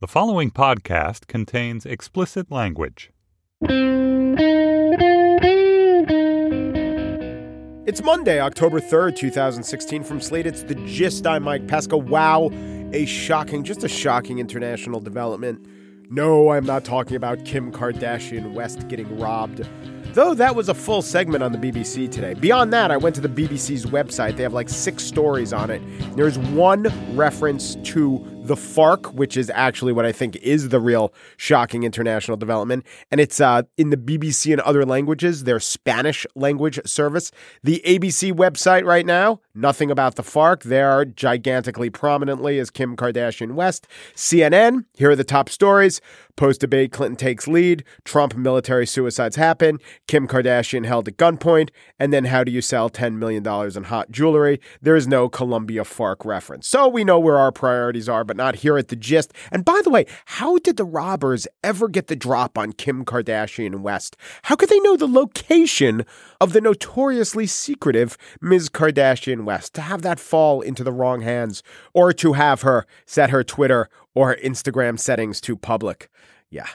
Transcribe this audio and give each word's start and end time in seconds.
The 0.00 0.08
following 0.08 0.50
podcast 0.50 1.28
contains 1.28 1.86
explicit 1.86 2.50
language. 2.50 3.12
It's 7.86 8.02
Monday, 8.02 8.40
October 8.40 8.80
3rd, 8.80 9.14
2016. 9.14 10.02
From 10.02 10.20
Slate, 10.20 10.48
it's 10.48 10.64
The 10.64 10.74
Gist. 10.74 11.28
I'm 11.28 11.44
Mike 11.44 11.68
Pesca. 11.68 11.96
Wow, 11.96 12.50
a 12.92 13.06
shocking, 13.06 13.62
just 13.62 13.84
a 13.84 13.88
shocking 13.88 14.40
international 14.40 14.98
development. 14.98 15.64
No, 16.10 16.50
I'm 16.50 16.66
not 16.66 16.84
talking 16.84 17.16
about 17.16 17.44
Kim 17.44 17.70
Kardashian 17.70 18.52
West 18.52 18.88
getting 18.88 19.20
robbed. 19.20 19.64
Though 20.12 20.34
that 20.34 20.56
was 20.56 20.68
a 20.68 20.74
full 20.74 21.02
segment 21.02 21.44
on 21.44 21.52
the 21.52 21.58
BBC 21.58 22.10
today. 22.10 22.34
Beyond 22.34 22.72
that, 22.72 22.90
I 22.90 22.96
went 22.96 23.14
to 23.14 23.20
the 23.20 23.28
BBC's 23.28 23.86
website. 23.86 24.36
They 24.36 24.42
have 24.42 24.52
like 24.52 24.68
six 24.68 25.04
stories 25.04 25.52
on 25.52 25.70
it. 25.70 25.80
There's 26.16 26.36
one 26.38 26.88
reference 27.16 27.76
to 27.84 28.33
the 28.44 28.54
FARC, 28.54 29.14
which 29.14 29.36
is 29.36 29.50
actually 29.54 29.92
what 29.92 30.04
I 30.04 30.12
think 30.12 30.36
is 30.36 30.68
the 30.68 30.80
real 30.80 31.14
shocking 31.38 31.82
international 31.82 32.36
development. 32.36 32.84
And 33.10 33.20
it's 33.20 33.40
uh, 33.40 33.62
in 33.78 33.88
the 33.88 33.96
BBC 33.96 34.52
and 34.52 34.60
other 34.60 34.84
languages, 34.84 35.44
their 35.44 35.58
Spanish 35.58 36.26
language 36.34 36.78
service. 36.84 37.32
The 37.62 37.82
ABC 37.86 38.32
website 38.32 38.84
right 38.84 39.06
now, 39.06 39.40
nothing 39.54 39.90
about 39.90 40.16
the 40.16 40.22
FARC. 40.22 40.62
They 40.62 40.82
are 40.82 41.06
gigantically 41.06 41.88
prominently 41.88 42.58
as 42.58 42.70
Kim 42.70 42.96
Kardashian 42.96 43.52
West. 43.52 43.86
CNN, 44.14 44.84
here 44.94 45.10
are 45.10 45.16
the 45.16 45.24
top 45.24 45.48
stories. 45.48 46.02
Post 46.36 46.60
debate, 46.60 46.90
Clinton 46.90 47.16
takes 47.16 47.46
lead. 47.46 47.84
Trump 48.04 48.36
military 48.36 48.86
suicides 48.86 49.36
happen. 49.36 49.78
Kim 50.08 50.26
Kardashian 50.26 50.84
held 50.84 51.06
at 51.06 51.16
gunpoint. 51.16 51.70
And 51.98 52.12
then 52.12 52.24
how 52.24 52.42
do 52.42 52.50
you 52.50 52.60
sell 52.60 52.90
$10 52.90 53.14
million 53.14 53.46
in 53.76 53.84
hot 53.84 54.10
jewelry? 54.10 54.60
There 54.82 54.96
is 54.96 55.06
no 55.06 55.28
Colombia 55.28 55.82
FARC 55.82 56.24
reference. 56.24 56.68
So 56.68 56.88
we 56.88 57.04
know 57.04 57.20
where 57.20 57.38
our 57.38 57.52
priorities 57.52 58.08
are, 58.08 58.24
but 58.24 58.33
not 58.34 58.56
here 58.56 58.76
at 58.78 58.88
the 58.88 58.96
gist. 58.96 59.32
And 59.50 59.64
by 59.64 59.80
the 59.82 59.90
way, 59.90 60.06
how 60.26 60.58
did 60.58 60.76
the 60.76 60.84
robbers 60.84 61.46
ever 61.62 61.88
get 61.88 62.08
the 62.08 62.16
drop 62.16 62.58
on 62.58 62.72
Kim 62.72 63.04
Kardashian 63.04 63.80
West? 63.80 64.16
How 64.42 64.56
could 64.56 64.68
they 64.68 64.80
know 64.80 64.96
the 64.96 65.06
location 65.06 66.04
of 66.40 66.52
the 66.52 66.60
notoriously 66.60 67.46
secretive 67.46 68.16
Ms. 68.40 68.68
Kardashian 68.68 69.44
West 69.44 69.74
to 69.74 69.80
have 69.80 70.02
that 70.02 70.20
fall 70.20 70.60
into 70.60 70.84
the 70.84 70.92
wrong 70.92 71.20
hands 71.20 71.62
or 71.92 72.12
to 72.12 72.34
have 72.34 72.62
her 72.62 72.86
set 73.06 73.30
her 73.30 73.44
Twitter 73.44 73.88
or 74.14 74.36
Instagram 74.36 74.98
settings 74.98 75.40
to 75.42 75.56
public? 75.56 76.10
Yeah. 76.50 76.68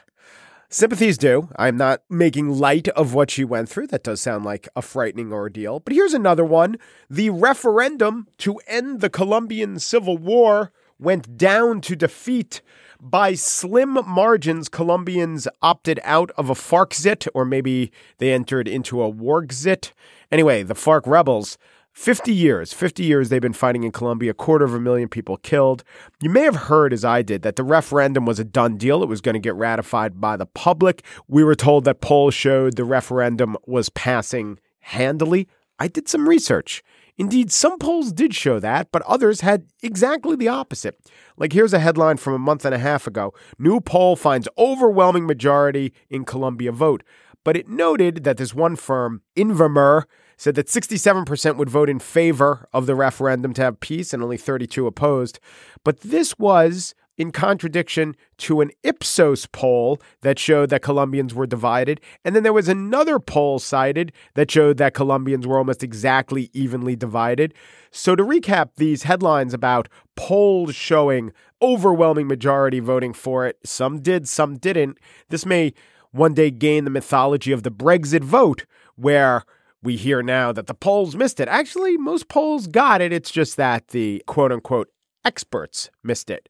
Sympathies 0.72 1.18
do. 1.18 1.50
I'm 1.56 1.78
not 1.78 2.04
making 2.12 2.60
light 2.60 2.88
of 2.90 3.16
what 3.16 3.32
she 3.32 3.44
went 3.44 3.70
through. 3.70 3.88
That 3.88 4.04
does 4.04 4.22
sound 4.22 4.46
like 4.46 4.70
a 4.76 4.84
frightening 4.84 5.34
ordeal. 5.34 5.80
But 5.80 5.94
here's 5.94 6.14
another 6.14 6.46
one. 6.46 6.78
The 7.10 7.32
referendum 7.32 8.28
to 8.38 8.58
end 8.68 9.02
the 9.02 9.10
Colombian 9.10 9.80
Civil 9.80 10.20
War 10.20 10.72
went 11.00 11.38
down 11.38 11.82
to 11.82 11.96
defeat. 11.96 12.62
By 13.02 13.34
slim 13.34 13.98
margins, 14.06 14.68
Colombians 14.68 15.48
opted 15.62 16.02
out 16.04 16.32
of 16.32 16.50
a 16.50 16.54
FARCzit, 16.54 17.28
or 17.34 17.46
maybe 17.46 17.92
they 18.18 18.34
entered 18.34 18.68
into 18.68 19.02
a 19.02 19.12
wargzit. 19.12 19.94
Anyway, 20.32 20.64
the 20.64 20.76
FARC 20.76 21.08
rebels 21.08 21.58
50 21.94 22.34
years, 22.34 22.72
50 22.72 23.04
years 23.04 23.30
they've 23.30 23.42
been 23.42 23.54
fighting 23.54 23.84
in 23.84 23.92
Colombia, 23.92 24.32
a 24.32 24.34
quarter 24.34 24.64
of 24.64 24.74
a 24.74 24.80
million 24.80 25.10
people 25.10 25.38
killed. 25.38 25.84
You 26.22 26.30
may 26.30 26.44
have 26.44 26.56
heard, 26.56 26.94
as 26.94 27.04
I 27.04 27.22
did, 27.22 27.42
that 27.42 27.56
the 27.56 27.64
referendum 27.64 28.26
was 28.26 28.40
a 28.40 28.44
done 28.44 28.78
deal. 28.78 29.02
It 29.02 29.10
was 29.10 29.22
going 29.22 29.34
to 29.34 29.40
get 29.40 29.56
ratified 29.56 30.22
by 30.22 30.38
the 30.38 30.46
public. 30.46 31.04
We 31.28 31.44
were 31.44 31.56
told 31.56 31.86
that 31.86 32.02
polls 32.02 32.34
showed 32.34 32.76
the 32.76 32.86
referendum 32.86 33.58
was 33.66 33.90
passing 33.90 34.60
handily. 34.80 35.48
I 35.78 35.88
did 35.88 36.08
some 36.08 36.28
research. 36.28 36.84
Indeed, 37.20 37.52
some 37.52 37.78
polls 37.78 38.14
did 38.14 38.34
show 38.34 38.60
that, 38.60 38.94
but 38.94 39.02
others 39.02 39.42
had 39.42 39.66
exactly 39.84 40.38
the 40.38 40.48
opposite. 40.48 40.98
Like 41.36 41.52
here's 41.52 41.74
a 41.74 41.80
headline 41.80 42.16
from 42.16 42.34
a 42.34 42.40
month 42.40 42.64
and 42.64 42.74
a 42.74 42.80
half 42.80 43.08
ago 43.08 43.34
New 43.60 43.82
poll 43.82 44.16
finds 44.16 44.48
overwhelming 44.58 45.28
majority 45.28 45.94
in 46.10 46.24
Colombia 46.24 46.72
vote. 46.72 47.04
But 47.44 47.58
it 47.58 47.68
noted 47.68 48.24
that 48.24 48.38
this 48.38 48.54
one 48.54 48.78
firm, 48.78 49.22
Invamer, 49.36 50.04
said 50.38 50.56
that 50.56 50.68
67% 50.68 51.58
would 51.58 51.70
vote 51.70 51.90
in 51.90 52.00
favor 52.00 52.70
of 52.72 52.86
the 52.86 52.96
referendum 52.96 53.54
to 53.56 53.64
have 53.64 53.82
peace 53.82 54.14
and 54.14 54.24
only 54.24 54.38
32 54.38 54.88
opposed. 54.88 55.40
But 55.84 56.00
this 56.00 56.40
was 56.40 56.96
in 57.20 57.32
contradiction 57.32 58.16
to 58.38 58.62
an 58.62 58.72
Ipsos 58.82 59.46
poll 59.48 60.00
that 60.22 60.40
showed 60.40 60.70
that 60.70 60.82
Colombians 60.82 61.36
were 61.36 61.46
divided. 61.46 62.00
And 62.24 62.34
then 62.34 62.44
there 62.44 62.54
was 62.54 62.70
another 62.70 63.20
poll 63.20 63.60
cited 63.60 64.14
that 64.36 64.50
showed 64.50 64.78
that 64.78 64.94
Colombians 64.94 65.46
were 65.46 65.58
almost 65.58 65.84
exactly 65.84 66.50
evenly 66.54 66.96
divided. 66.96 67.54
So, 67.92 68.16
to 68.16 68.24
recap 68.24 68.70
these 68.78 69.04
headlines 69.04 69.54
about 69.54 69.90
polls 70.16 70.74
showing 70.74 71.34
overwhelming 71.62 72.28
majority 72.28 72.80
voting 72.80 73.14
for 73.14 73.46
it, 73.46 73.58
some 73.66 74.00
did, 74.00 74.28
some 74.28 74.58
didn't, 74.58 74.98
this 75.28 75.46
may 75.46 75.74
one 76.12 76.34
day 76.34 76.50
gain 76.50 76.86
the 76.86 76.90
mythology 76.90 77.52
of 77.52 77.64
the 77.64 77.72
Brexit 77.72 78.24
vote, 78.24 78.66
where 78.96 79.44
we 79.84 79.98
hear 79.98 80.24
now 80.24 80.52
that 80.54 80.68
the 80.68 80.74
polls 80.74 81.16
missed 81.16 81.40
it. 81.40 81.48
Actually, 81.50 81.98
most 81.98 82.30
polls 82.30 82.68
got 82.68 83.02
it. 83.02 83.12
It's 83.12 83.32
just 83.32 83.58
that 83.58 83.90
the 83.90 84.24
quote 84.26 84.52
unquote 84.52 84.90
experts 85.26 85.90
missed 86.02 86.30
it. 86.30 86.48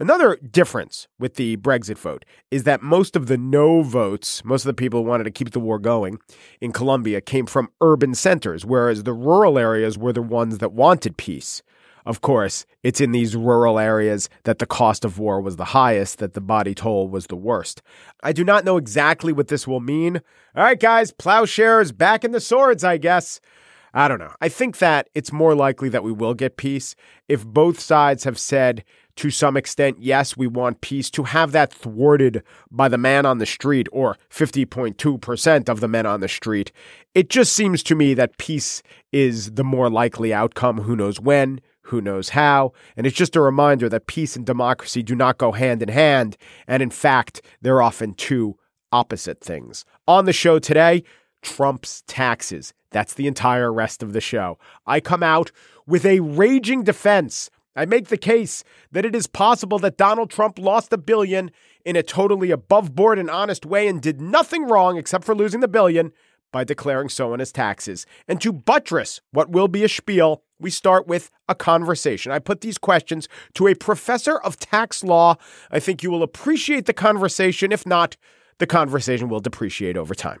Another 0.00 0.36
difference 0.36 1.08
with 1.18 1.34
the 1.34 1.56
Brexit 1.56 1.98
vote 1.98 2.24
is 2.52 2.62
that 2.62 2.82
most 2.82 3.16
of 3.16 3.26
the 3.26 3.36
no 3.36 3.82
votes, 3.82 4.44
most 4.44 4.62
of 4.62 4.68
the 4.68 4.74
people 4.74 5.02
who 5.02 5.08
wanted 5.08 5.24
to 5.24 5.32
keep 5.32 5.50
the 5.50 5.58
war 5.58 5.80
going 5.80 6.20
in 6.60 6.70
Colombia, 6.70 7.20
came 7.20 7.46
from 7.46 7.68
urban 7.80 8.14
centers, 8.14 8.64
whereas 8.64 9.02
the 9.02 9.12
rural 9.12 9.58
areas 9.58 9.98
were 9.98 10.12
the 10.12 10.22
ones 10.22 10.58
that 10.58 10.72
wanted 10.72 11.16
peace. 11.16 11.64
Of 12.06 12.20
course, 12.20 12.64
it's 12.84 13.00
in 13.00 13.10
these 13.10 13.34
rural 13.34 13.76
areas 13.76 14.28
that 14.44 14.60
the 14.60 14.66
cost 14.66 15.04
of 15.04 15.18
war 15.18 15.40
was 15.40 15.56
the 15.56 15.64
highest, 15.64 16.18
that 16.18 16.34
the 16.34 16.40
body 16.40 16.76
toll 16.76 17.08
was 17.08 17.26
the 17.26 17.34
worst. 17.34 17.82
I 18.22 18.32
do 18.32 18.44
not 18.44 18.64
know 18.64 18.76
exactly 18.76 19.32
what 19.32 19.48
this 19.48 19.66
will 19.66 19.80
mean. 19.80 20.18
All 20.54 20.62
right, 20.62 20.78
guys, 20.78 21.10
plowshares 21.10 21.90
back 21.90 22.22
in 22.22 22.30
the 22.30 22.40
swords, 22.40 22.84
I 22.84 22.98
guess. 22.98 23.40
I 23.92 24.06
don't 24.06 24.20
know. 24.20 24.34
I 24.40 24.48
think 24.48 24.78
that 24.78 25.08
it's 25.14 25.32
more 25.32 25.54
likely 25.54 25.88
that 25.88 26.04
we 26.04 26.12
will 26.12 26.34
get 26.34 26.56
peace 26.56 26.94
if 27.26 27.44
both 27.44 27.80
sides 27.80 28.24
have 28.24 28.38
said, 28.38 28.84
to 29.18 29.30
some 29.30 29.56
extent, 29.56 29.96
yes, 29.98 30.36
we 30.36 30.46
want 30.46 30.80
peace, 30.80 31.10
to 31.10 31.24
have 31.24 31.50
that 31.50 31.72
thwarted 31.72 32.40
by 32.70 32.88
the 32.88 32.96
man 32.96 33.26
on 33.26 33.38
the 33.38 33.46
street 33.46 33.88
or 33.90 34.16
50.2% 34.30 35.68
of 35.68 35.80
the 35.80 35.88
men 35.88 36.06
on 36.06 36.20
the 36.20 36.28
street. 36.28 36.70
It 37.16 37.28
just 37.28 37.52
seems 37.52 37.82
to 37.82 37.96
me 37.96 38.14
that 38.14 38.38
peace 38.38 38.80
is 39.10 39.52
the 39.52 39.64
more 39.64 39.90
likely 39.90 40.32
outcome. 40.32 40.82
Who 40.82 40.94
knows 40.94 41.20
when? 41.20 41.60
Who 41.82 42.00
knows 42.00 42.28
how? 42.28 42.72
And 42.96 43.08
it's 43.08 43.16
just 43.16 43.34
a 43.34 43.40
reminder 43.40 43.88
that 43.88 44.06
peace 44.06 44.36
and 44.36 44.46
democracy 44.46 45.02
do 45.02 45.16
not 45.16 45.36
go 45.36 45.50
hand 45.50 45.82
in 45.82 45.88
hand. 45.88 46.36
And 46.68 46.80
in 46.80 46.90
fact, 46.90 47.42
they're 47.60 47.82
often 47.82 48.14
two 48.14 48.56
opposite 48.92 49.40
things. 49.40 49.84
On 50.06 50.26
the 50.26 50.32
show 50.32 50.60
today, 50.60 51.02
Trump's 51.42 52.04
taxes. 52.06 52.72
That's 52.92 53.14
the 53.14 53.26
entire 53.26 53.72
rest 53.72 54.00
of 54.00 54.12
the 54.12 54.20
show. 54.20 54.58
I 54.86 55.00
come 55.00 55.24
out 55.24 55.50
with 55.88 56.06
a 56.06 56.20
raging 56.20 56.84
defense 56.84 57.50
I 57.78 57.86
make 57.86 58.08
the 58.08 58.16
case 58.16 58.64
that 58.90 59.06
it 59.06 59.14
is 59.14 59.28
possible 59.28 59.78
that 59.78 59.96
Donald 59.96 60.30
Trump 60.30 60.58
lost 60.58 60.92
a 60.92 60.98
billion 60.98 61.52
in 61.84 61.94
a 61.94 62.02
totally 62.02 62.50
above 62.50 62.92
board 62.92 63.20
and 63.20 63.30
honest 63.30 63.64
way 63.64 63.86
and 63.86 64.02
did 64.02 64.20
nothing 64.20 64.64
wrong 64.64 64.96
except 64.96 65.22
for 65.22 65.32
losing 65.32 65.60
the 65.60 65.68
billion 65.68 66.12
by 66.50 66.64
declaring 66.64 67.08
so 67.08 67.32
on 67.32 67.38
his 67.38 67.52
taxes. 67.52 68.04
And 68.26 68.40
to 68.40 68.52
buttress 68.52 69.20
what 69.30 69.50
will 69.50 69.68
be 69.68 69.84
a 69.84 69.88
spiel, 69.88 70.42
we 70.58 70.70
start 70.70 71.06
with 71.06 71.30
a 71.48 71.54
conversation. 71.54 72.32
I 72.32 72.40
put 72.40 72.62
these 72.62 72.78
questions 72.78 73.28
to 73.54 73.68
a 73.68 73.76
professor 73.76 74.38
of 74.38 74.58
tax 74.58 75.04
law. 75.04 75.36
I 75.70 75.78
think 75.78 76.02
you 76.02 76.10
will 76.10 76.24
appreciate 76.24 76.86
the 76.86 76.92
conversation. 76.92 77.70
If 77.70 77.86
not, 77.86 78.16
the 78.58 78.66
conversation 78.66 79.28
will 79.28 79.38
depreciate 79.38 79.96
over 79.96 80.16
time. 80.16 80.40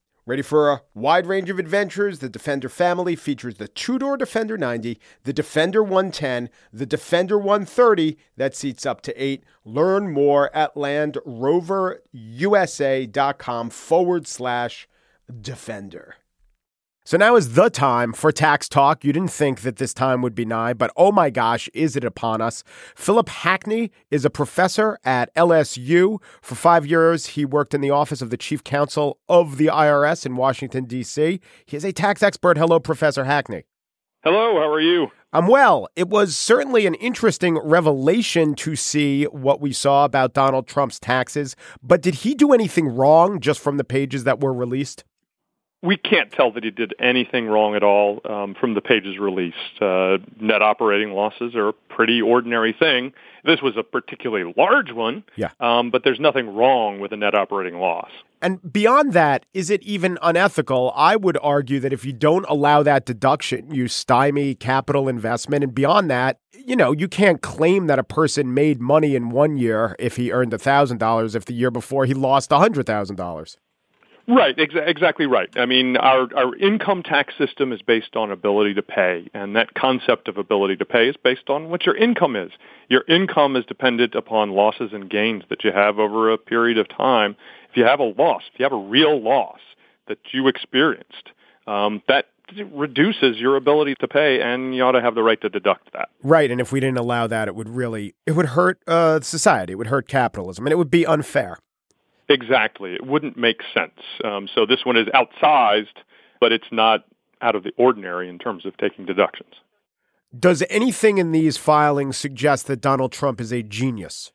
Ready 0.31 0.43
for 0.43 0.71
a 0.71 0.81
wide 0.93 1.27
range 1.27 1.49
of 1.49 1.59
adventures? 1.59 2.19
The 2.19 2.29
Defender 2.29 2.69
family 2.69 3.17
features 3.17 3.55
the 3.55 3.67
two 3.67 3.99
door 3.99 4.15
Defender 4.15 4.57
90, 4.57 4.97
the 5.25 5.33
Defender 5.33 5.83
110, 5.83 6.49
the 6.71 6.85
Defender 6.85 7.37
130 7.37 8.17
that 8.37 8.55
seats 8.55 8.85
up 8.85 9.01
to 9.01 9.13
eight. 9.21 9.43
Learn 9.65 10.09
more 10.09 10.49
at 10.55 10.73
landroverusa.com 10.75 13.69
forward 13.71 14.25
slash 14.25 14.87
Defender. 15.41 16.15
So 17.03 17.17
now 17.17 17.35
is 17.35 17.55
the 17.55 17.71
time 17.71 18.13
for 18.13 18.31
tax 18.31 18.69
talk. 18.69 19.03
You 19.03 19.11
didn't 19.11 19.31
think 19.31 19.61
that 19.61 19.77
this 19.77 19.91
time 19.91 20.21
would 20.21 20.35
be 20.35 20.45
nigh, 20.45 20.73
but 20.73 20.91
oh 20.95 21.11
my 21.11 21.31
gosh, 21.31 21.67
is 21.73 21.95
it 21.95 22.03
upon 22.03 22.41
us? 22.41 22.63
Philip 22.95 23.27
Hackney 23.27 23.91
is 24.11 24.23
a 24.23 24.29
professor 24.29 24.99
at 25.03 25.33
LSU. 25.33 26.21
For 26.43 26.53
five 26.53 26.85
years, 26.85 27.25
he 27.27 27.43
worked 27.43 27.73
in 27.73 27.81
the 27.81 27.89
office 27.89 28.21
of 28.21 28.29
the 28.29 28.37
chief 28.37 28.63
counsel 28.63 29.17
of 29.27 29.57
the 29.57 29.65
IRS 29.65 30.27
in 30.27 30.35
Washington, 30.35 30.85
D.C. 30.85 31.39
He 31.65 31.77
is 31.77 31.83
a 31.83 31.91
tax 31.91 32.21
expert. 32.21 32.55
Hello, 32.55 32.79
Professor 32.79 33.23
Hackney. 33.23 33.63
Hello, 34.23 34.59
how 34.59 34.69
are 34.71 34.79
you? 34.79 35.07
I'm 35.33 35.47
well. 35.47 35.87
It 35.95 36.07
was 36.07 36.37
certainly 36.37 36.85
an 36.85 36.93
interesting 36.93 37.57
revelation 37.57 38.53
to 38.55 38.75
see 38.75 39.23
what 39.23 39.59
we 39.59 39.73
saw 39.73 40.05
about 40.05 40.35
Donald 40.35 40.67
Trump's 40.67 40.99
taxes, 40.99 41.55
but 41.81 42.03
did 42.03 42.15
he 42.15 42.35
do 42.35 42.53
anything 42.53 42.95
wrong 42.95 43.39
just 43.39 43.59
from 43.59 43.77
the 43.77 43.83
pages 43.83 44.23
that 44.25 44.39
were 44.39 44.53
released? 44.53 45.03
We 45.81 45.97
can't 45.97 46.31
tell 46.31 46.51
that 46.51 46.63
he 46.63 46.69
did 46.69 46.93
anything 46.99 47.47
wrong 47.47 47.75
at 47.75 47.83
all 47.83 48.21
um, 48.25 48.53
from 48.53 48.75
the 48.75 48.81
pages 48.81 49.17
released. 49.17 49.81
Uh, 49.81 50.19
net 50.39 50.61
operating 50.61 51.11
losses 51.11 51.55
are 51.55 51.69
a 51.69 51.73
pretty 51.73 52.21
ordinary 52.21 52.73
thing. 52.73 53.13
This 53.43 53.61
was 53.61 53.75
a 53.77 53.83
particularly 53.83 54.53
large 54.55 54.91
one, 54.91 55.23
yeah. 55.35 55.49
Um, 55.59 55.89
but 55.89 56.03
there's 56.03 56.19
nothing 56.19 56.53
wrong 56.53 56.99
with 56.99 57.11
a 57.11 57.17
net 57.17 57.33
operating 57.33 57.79
loss. 57.79 58.11
And 58.43 58.59
beyond 58.71 59.13
that, 59.13 59.45
is 59.53 59.69
it 59.69 59.81
even 59.83 60.19
unethical? 60.21 60.93
I 60.95 61.15
would 61.15 61.37
argue 61.41 61.79
that 61.79 61.93
if 61.93 62.05
you 62.05 62.13
don't 62.13 62.45
allow 62.47 62.83
that 62.83 63.05
deduction, 63.05 63.73
you 63.73 63.87
stymie 63.87 64.55
capital 64.55 65.07
investment. 65.07 65.63
And 65.63 65.73
beyond 65.73 66.09
that, 66.11 66.37
you 66.53 66.75
know, 66.75 66.91
you 66.91 67.07
can't 67.07 67.41
claim 67.41 67.87
that 67.87 67.99
a 67.99 68.03
person 68.03 68.53
made 68.53 68.79
money 68.79 69.15
in 69.15 69.29
one 69.29 69.57
year 69.57 69.95
if 69.97 70.15
he 70.15 70.31
earned 70.31 70.51
$1,000 70.51 71.35
if 71.35 71.45
the 71.45 71.53
year 71.53 71.71
before 71.71 72.05
he 72.05 72.13
lost 72.13 72.51
$100,000. 72.51 73.55
Right, 74.27 74.57
ex- 74.57 74.75
exactly 74.75 75.25
right. 75.25 75.49
I 75.55 75.65
mean, 75.65 75.97
our, 75.97 76.27
our 76.35 76.55
income 76.55 77.03
tax 77.03 77.33
system 77.37 77.73
is 77.73 77.81
based 77.81 78.15
on 78.15 78.31
ability 78.31 78.73
to 78.75 78.81
pay, 78.81 79.27
and 79.33 79.55
that 79.55 79.73
concept 79.73 80.27
of 80.27 80.37
ability 80.37 80.77
to 80.77 80.85
pay 80.85 81.09
is 81.09 81.15
based 81.23 81.49
on 81.49 81.69
what 81.69 81.85
your 81.85 81.95
income 81.95 82.35
is. 82.35 82.51
Your 82.87 83.03
income 83.07 83.55
is 83.55 83.65
dependent 83.65 84.15
upon 84.15 84.51
losses 84.51 84.91
and 84.93 85.09
gains 85.09 85.43
that 85.49 85.63
you 85.63 85.71
have 85.71 85.99
over 85.99 86.31
a 86.31 86.37
period 86.37 86.77
of 86.77 86.87
time. 86.89 87.35
If 87.69 87.77
you 87.77 87.83
have 87.83 87.99
a 87.99 88.03
loss, 88.03 88.43
if 88.53 88.59
you 88.59 88.63
have 88.63 88.73
a 88.73 88.77
real 88.77 89.21
loss 89.21 89.59
that 90.07 90.19
you 90.31 90.47
experienced, 90.47 91.31
um, 91.67 92.01
that 92.07 92.25
reduces 92.73 93.37
your 93.37 93.55
ability 93.55 93.95
to 94.01 94.07
pay, 94.07 94.41
and 94.41 94.75
you 94.75 94.83
ought 94.83 94.91
to 94.91 95.01
have 95.01 95.15
the 95.15 95.23
right 95.23 95.39
to 95.41 95.49
deduct 95.49 95.93
that. 95.93 96.09
Right, 96.21 96.51
and 96.51 96.59
if 96.59 96.71
we 96.71 96.79
didn't 96.79 96.97
allow 96.97 97.27
that, 97.27 97.47
it 97.47 97.55
would 97.55 97.69
really 97.69 98.13
it 98.25 98.33
would 98.33 98.47
hurt 98.47 98.81
uh, 98.87 99.21
society. 99.21 99.73
It 99.73 99.77
would 99.77 99.87
hurt 99.87 100.07
capitalism, 100.07 100.65
and 100.65 100.73
it 100.73 100.77
would 100.77 100.91
be 100.91 101.05
unfair. 101.05 101.57
Exactly. 102.31 102.93
It 102.93 103.05
wouldn't 103.05 103.37
make 103.37 103.61
sense. 103.73 103.99
Um, 104.23 104.47
so 104.53 104.65
this 104.65 104.85
one 104.85 104.95
is 104.95 105.07
outsized, 105.07 105.97
but 106.39 106.51
it's 106.51 106.71
not 106.71 107.05
out 107.41 107.55
of 107.55 107.63
the 107.63 107.73
ordinary 107.77 108.29
in 108.29 108.39
terms 108.39 108.65
of 108.65 108.77
taking 108.77 109.05
deductions. 109.05 109.53
Does 110.37 110.63
anything 110.69 111.17
in 111.17 111.33
these 111.33 111.57
filings 111.57 112.15
suggest 112.15 112.67
that 112.67 112.79
Donald 112.79 113.11
Trump 113.11 113.41
is 113.41 113.51
a 113.51 113.61
genius? 113.61 114.31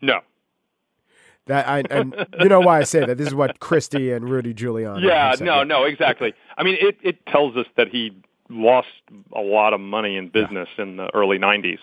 No. 0.00 0.20
That 1.46 1.68
I 1.68 1.82
and 1.90 2.14
you 2.40 2.48
know 2.48 2.60
why 2.60 2.78
I 2.80 2.82
say 2.84 3.04
that. 3.04 3.18
This 3.18 3.28
is 3.28 3.34
what 3.34 3.58
Christie 3.60 4.12
and 4.12 4.28
Rudy 4.28 4.52
Giuliani. 4.54 5.02
Yeah, 5.02 5.34
no, 5.40 5.62
no, 5.62 5.84
exactly. 5.84 6.34
I 6.56 6.64
mean, 6.64 6.76
it 6.80 6.98
it 7.02 7.24
tells 7.26 7.56
us 7.56 7.66
that 7.76 7.88
he 7.88 8.16
lost 8.48 8.88
a 9.32 9.40
lot 9.40 9.72
of 9.72 9.80
money 9.80 10.16
in 10.16 10.28
business 10.28 10.68
yeah. 10.76 10.84
in 10.84 10.96
the 10.96 11.08
early 11.14 11.38
'90s 11.38 11.78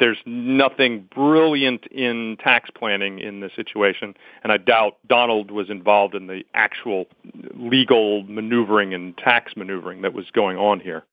there's 0.00 0.18
nothing 0.26 1.08
brilliant 1.14 1.86
in 1.86 2.38
tax 2.42 2.70
planning 2.70 3.20
in 3.20 3.40
this 3.40 3.52
situation, 3.54 4.14
and 4.42 4.50
I 4.50 4.56
doubt 4.56 4.96
Donald 5.06 5.50
was 5.50 5.70
involved 5.70 6.14
in 6.14 6.26
the 6.26 6.42
actual 6.54 7.04
legal 7.54 8.24
maneuvering 8.24 8.94
and 8.94 9.16
tax 9.16 9.52
maneuvering 9.56 10.02
that 10.02 10.14
was 10.14 10.30
going 10.32 10.56
on 10.56 10.80
here. 10.80 11.04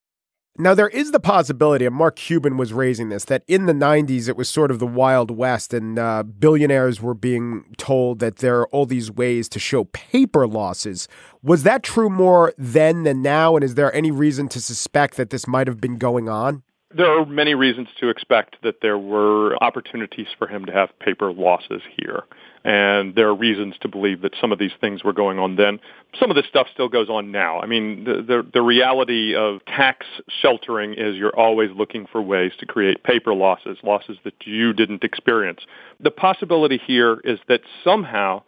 Now, 0.59 0.73
there 0.73 0.87
is 0.87 1.11
the 1.11 1.19
possibility, 1.19 1.85
and 1.85 1.93
Mark 1.93 2.15
Cuban 2.15 2.57
was 2.57 2.73
raising 2.73 3.09
this, 3.09 3.25
that 3.25 3.43
in 3.47 3.67
the 3.67 3.73
90s 3.73 4.27
it 4.27 4.35
was 4.35 4.49
sort 4.49 4.71
of 4.71 4.79
the 4.79 4.87
Wild 4.87 5.29
West, 5.29 5.71
and 5.71 5.99
uh, 5.99 6.23
billionaires 6.23 6.99
were 6.99 7.13
being 7.13 7.75
told 7.77 8.17
that 8.19 8.37
there 8.37 8.61
are 8.61 8.67
all 8.69 8.87
these 8.87 9.11
ways 9.11 9.47
to 9.49 9.59
show 9.59 9.83
paper 9.83 10.47
losses. 10.47 11.07
Was 11.43 11.61
that 11.61 11.83
true 11.83 12.09
more 12.09 12.53
then 12.57 13.03
than 13.03 13.21
now? 13.21 13.55
And 13.55 13.63
is 13.63 13.75
there 13.75 13.93
any 13.93 14.09
reason 14.09 14.47
to 14.49 14.59
suspect 14.59 15.15
that 15.17 15.29
this 15.29 15.45
might 15.45 15.67
have 15.67 15.79
been 15.79 15.97
going 15.97 16.27
on? 16.27 16.63
There 16.95 17.19
are 17.19 17.25
many 17.25 17.53
reasons 17.53 17.89
to 17.99 18.07
expect 18.07 18.57
that 18.63 18.75
there 18.81 18.97
were 18.97 19.61
opportunities 19.61 20.27
for 20.37 20.47
him 20.47 20.65
to 20.65 20.71
have 20.71 20.97
paper 20.99 21.33
losses 21.33 21.81
here. 21.97 22.23
And 22.63 23.13
there 23.13 23.27
are 23.27 23.35
reasons 23.35 23.75
to 23.81 23.89
believe 23.89 24.21
that 24.21 24.33
some 24.39 24.53
of 24.53 24.59
these 24.59 24.71
things 24.79 25.03
were 25.03 25.11
going 25.11 25.37
on 25.37 25.57
then. 25.57 25.81
Some 26.17 26.29
of 26.29 26.37
this 26.37 26.45
stuff 26.45 26.67
still 26.73 26.87
goes 26.87 27.09
on 27.09 27.29
now. 27.29 27.59
I 27.59 27.65
mean, 27.65 28.05
the, 28.05 28.21
the, 28.21 28.47
the 28.53 28.61
reality 28.61 29.35
of 29.35 29.65
tax 29.65 30.05
sheltering 30.41 30.93
is 30.93 31.17
you're 31.17 31.37
always 31.37 31.71
looking 31.75 32.07
for 32.09 32.21
ways 32.21 32.53
to 32.59 32.65
create 32.65 33.03
paper 33.03 33.33
losses, 33.33 33.77
losses 33.83 34.17
that 34.23 34.45
you 34.45 34.71
didn't 34.71 35.03
experience. 35.03 35.59
The 35.99 36.11
possibility 36.11 36.77
here 36.77 37.19
is 37.25 37.39
that 37.49 37.61
somehow 37.83 38.43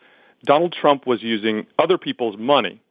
Donald 0.46 0.74
Trump 0.80 1.06
was 1.06 1.22
using 1.22 1.68
other 1.78 1.98
people's 1.98 2.38
money. 2.38 2.82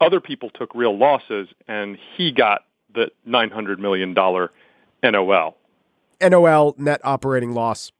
Other 0.00 0.20
people 0.20 0.50
took 0.50 0.74
real 0.74 0.96
losses, 0.96 1.48
and 1.68 1.96
he 2.16 2.32
got 2.32 2.62
the 2.92 3.10
$900 3.28 3.78
million 3.78 4.14
NOL. 5.10 5.56
NOL, 6.20 6.74
net 6.78 7.00
operating 7.04 7.52
loss. 7.52 7.92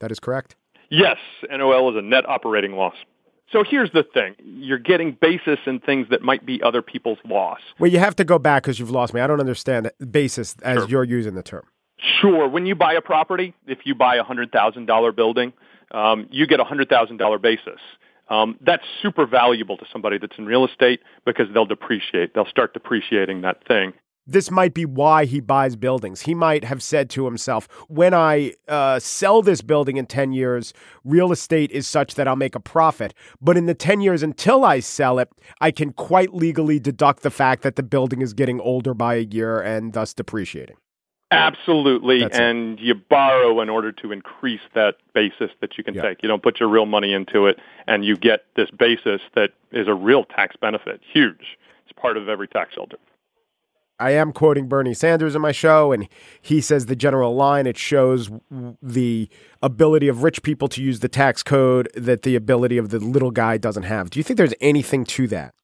That 0.00 0.10
is 0.12 0.20
correct? 0.20 0.56
Yes, 0.90 1.16
NOL 1.50 1.90
is 1.90 1.96
a 1.96 2.02
net 2.02 2.28
operating 2.28 2.72
loss. 2.72 2.94
So 3.52 3.64
here's 3.68 3.92
the 3.92 4.02
thing. 4.02 4.34
You're 4.44 4.78
getting 4.78 5.16
basis 5.20 5.58
in 5.66 5.78
things 5.80 6.08
that 6.10 6.22
might 6.22 6.44
be 6.44 6.60
other 6.62 6.82
people's 6.82 7.18
loss. 7.24 7.60
Well, 7.78 7.90
you 7.90 7.98
have 7.98 8.16
to 8.16 8.24
go 8.24 8.38
back 8.38 8.64
because 8.64 8.78
you've 8.78 8.90
lost 8.90 9.14
me. 9.14 9.20
I 9.20 9.26
don't 9.26 9.40
understand 9.40 9.86
that 9.86 10.12
basis 10.12 10.56
as 10.62 10.78
sure. 10.78 10.88
you're 10.88 11.04
using 11.04 11.34
the 11.34 11.42
term. 11.42 11.62
Sure. 12.20 12.48
When 12.48 12.66
you 12.66 12.74
buy 12.74 12.94
a 12.94 13.00
property, 13.00 13.54
if 13.66 13.78
you 13.84 13.94
buy 13.94 14.16
a 14.16 14.24
$100,000 14.24 15.16
building, 15.16 15.52
um, 15.92 16.28
you 16.30 16.46
get 16.46 16.60
a 16.60 16.64
$100,000 16.64 17.40
basis. 17.40 17.80
Um, 18.28 18.58
that's 18.60 18.82
super 19.00 19.26
valuable 19.26 19.76
to 19.76 19.84
somebody 19.92 20.18
that's 20.18 20.36
in 20.36 20.46
real 20.46 20.66
estate 20.66 21.00
because 21.24 21.46
they'll 21.54 21.66
depreciate. 21.66 22.34
They'll 22.34 22.46
start 22.46 22.74
depreciating 22.74 23.42
that 23.42 23.66
thing 23.66 23.92
this 24.26 24.50
might 24.50 24.74
be 24.74 24.84
why 24.84 25.24
he 25.24 25.40
buys 25.40 25.76
buildings. 25.76 26.22
He 26.22 26.34
might 26.34 26.64
have 26.64 26.82
said 26.82 27.08
to 27.10 27.24
himself, 27.24 27.68
when 27.88 28.12
I 28.12 28.54
uh, 28.68 28.98
sell 28.98 29.42
this 29.42 29.62
building 29.62 29.96
in 29.96 30.06
10 30.06 30.32
years, 30.32 30.72
real 31.04 31.32
estate 31.32 31.70
is 31.70 31.86
such 31.86 32.14
that 32.14 32.26
I'll 32.26 32.36
make 32.36 32.54
a 32.54 32.60
profit. 32.60 33.14
But 33.40 33.56
in 33.56 33.66
the 33.66 33.74
10 33.74 34.00
years 34.00 34.22
until 34.22 34.64
I 34.64 34.80
sell 34.80 35.18
it, 35.18 35.28
I 35.60 35.70
can 35.70 35.92
quite 35.92 36.34
legally 36.34 36.80
deduct 36.80 37.22
the 37.22 37.30
fact 37.30 37.62
that 37.62 37.76
the 37.76 37.82
building 37.82 38.20
is 38.20 38.32
getting 38.32 38.60
older 38.60 38.94
by 38.94 39.14
a 39.14 39.20
year 39.20 39.60
and 39.60 39.92
thus 39.92 40.12
depreciating. 40.12 40.76
Absolutely. 41.30 42.20
That's 42.20 42.38
and 42.38 42.78
it. 42.78 42.84
you 42.84 42.94
borrow 42.94 43.60
in 43.60 43.68
order 43.68 43.90
to 43.92 44.12
increase 44.12 44.60
that 44.74 44.96
basis 45.12 45.50
that 45.60 45.76
you 45.76 45.82
can 45.82 45.94
yeah. 45.94 46.02
take. 46.02 46.22
You 46.22 46.28
don't 46.28 46.42
put 46.42 46.60
your 46.60 46.68
real 46.68 46.86
money 46.86 47.12
into 47.12 47.46
it, 47.46 47.58
and 47.86 48.04
you 48.04 48.16
get 48.16 48.44
this 48.54 48.70
basis 48.70 49.20
that 49.34 49.50
is 49.72 49.88
a 49.88 49.94
real 49.94 50.24
tax 50.24 50.54
benefit. 50.56 51.00
Huge. 51.12 51.58
It's 51.84 51.98
part 52.00 52.16
of 52.16 52.28
every 52.28 52.46
tax 52.46 52.74
shelter. 52.74 52.98
I 53.98 54.10
am 54.10 54.32
quoting 54.32 54.68
Bernie 54.68 54.94
Sanders 54.94 55.34
in 55.34 55.40
my 55.40 55.52
show, 55.52 55.92
and 55.92 56.08
he 56.42 56.60
says 56.60 56.86
the 56.86 56.96
general 56.96 57.34
line 57.34 57.66
it 57.66 57.78
shows 57.78 58.30
the 58.82 59.28
ability 59.62 60.08
of 60.08 60.22
rich 60.22 60.42
people 60.42 60.68
to 60.68 60.82
use 60.82 61.00
the 61.00 61.08
tax 61.08 61.42
code 61.42 61.88
that 61.94 62.22
the 62.22 62.36
ability 62.36 62.76
of 62.76 62.90
the 62.90 62.98
little 62.98 63.30
guy 63.30 63.56
doesn't 63.56 63.84
have. 63.84 64.10
Do 64.10 64.18
you 64.18 64.24
think 64.24 64.36
there's 64.36 64.54
anything 64.60 65.04
to 65.06 65.26
that? 65.28 65.54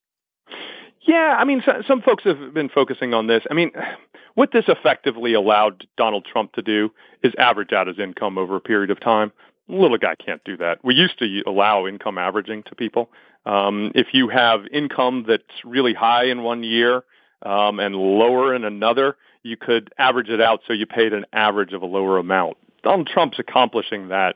Yeah, 1.01 1.35
I 1.37 1.43
mean, 1.43 1.61
so, 1.65 1.83
some 1.87 2.01
folks 2.01 2.23
have 2.23 2.53
been 2.53 2.69
focusing 2.69 3.13
on 3.13 3.27
this. 3.27 3.43
I 3.51 3.53
mean, 3.53 3.71
what 4.35 4.51
this 4.51 4.65
effectively 4.67 5.33
allowed 5.33 5.85
Donald 5.97 6.25
Trump 6.25 6.53
to 6.53 6.61
do 6.61 6.91
is 7.23 7.33
average 7.37 7.73
out 7.73 7.87
his 7.87 7.99
income 7.99 8.37
over 8.37 8.55
a 8.55 8.61
period 8.61 8.89
of 8.89 8.99
time. 8.99 9.31
Little 9.67 9.97
guy 9.97 10.15
can't 10.15 10.43
do 10.43 10.57
that. 10.57 10.79
We 10.83 10.95
used 10.95 11.19
to 11.19 11.43
allow 11.45 11.85
income 11.85 12.17
averaging 12.17 12.63
to 12.63 12.75
people. 12.75 13.09
Um, 13.45 13.91
if 13.95 14.07
you 14.13 14.29
have 14.29 14.61
income 14.71 15.25
that's 15.27 15.43
really 15.65 15.93
high 15.93 16.25
in 16.25 16.43
one 16.43 16.63
year 16.63 17.03
um, 17.43 17.79
and 17.79 17.95
lower 17.95 18.55
in 18.55 18.63
another, 18.63 19.17
you 19.43 19.57
could 19.57 19.93
average 19.97 20.29
it 20.29 20.41
out 20.41 20.61
so 20.65 20.73
you 20.73 20.85
paid 20.85 21.13
an 21.13 21.25
average 21.33 21.73
of 21.73 21.81
a 21.81 21.85
lower 21.85 22.17
amount. 22.17 22.57
Donald 22.83 23.07
Trump's 23.07 23.39
accomplishing 23.39 24.09
that, 24.09 24.35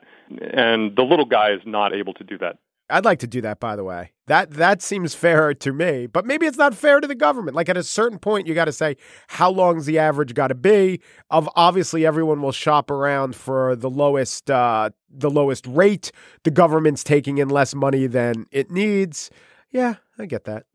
and 0.54 0.96
the 0.96 1.04
little 1.04 1.26
guy 1.26 1.52
is 1.52 1.62
not 1.66 1.94
able 1.94 2.14
to 2.14 2.24
do 2.24 2.38
that. 2.38 2.58
I'd 2.90 3.04
like 3.04 3.20
to 3.20 3.28
do 3.28 3.42
that, 3.42 3.60
by 3.60 3.76
the 3.76 3.84
way. 3.84 4.14
That 4.28 4.52
that 4.52 4.82
seems 4.82 5.14
fair 5.14 5.54
to 5.54 5.74
me, 5.74 6.08
but 6.08 6.26
maybe 6.26 6.46
it's 6.46 6.58
not 6.58 6.74
fair 6.74 7.02
to 7.02 7.08
the 7.08 7.16
government. 7.16 7.56
Like 7.56 7.70
at 7.70 7.76
a 7.76 7.84
certain 7.84 8.18
point, 8.18 8.48
you 8.48 8.54
got 8.54 8.66
to 8.66 8.72
say 8.72 8.96
how 9.28 9.50
long's 9.50 9.86
the 9.86 10.00
average 10.00 10.34
got 10.34 10.48
to 10.48 10.56
be. 10.56 11.02
Of 11.30 11.50
obviously, 11.56 12.06
everyone 12.06 12.42
will 12.42 12.54
shop 12.54 12.90
around 12.90 13.36
for 13.36 13.76
the 13.76 13.90
lowest 13.90 14.50
uh, 14.50 14.92
the 15.10 15.30
lowest 15.30 15.68
rate. 15.68 16.12
The 16.44 16.52
government's 16.52 17.04
taking 17.04 17.40
in 17.40 17.50
less 17.50 17.76
money 17.76 18.08
than 18.08 18.46
it 18.52 18.72
needs. 18.72 19.30
Yeah, 19.70 19.96
I 20.18 20.26
get 20.26 20.46
that. 20.46 20.66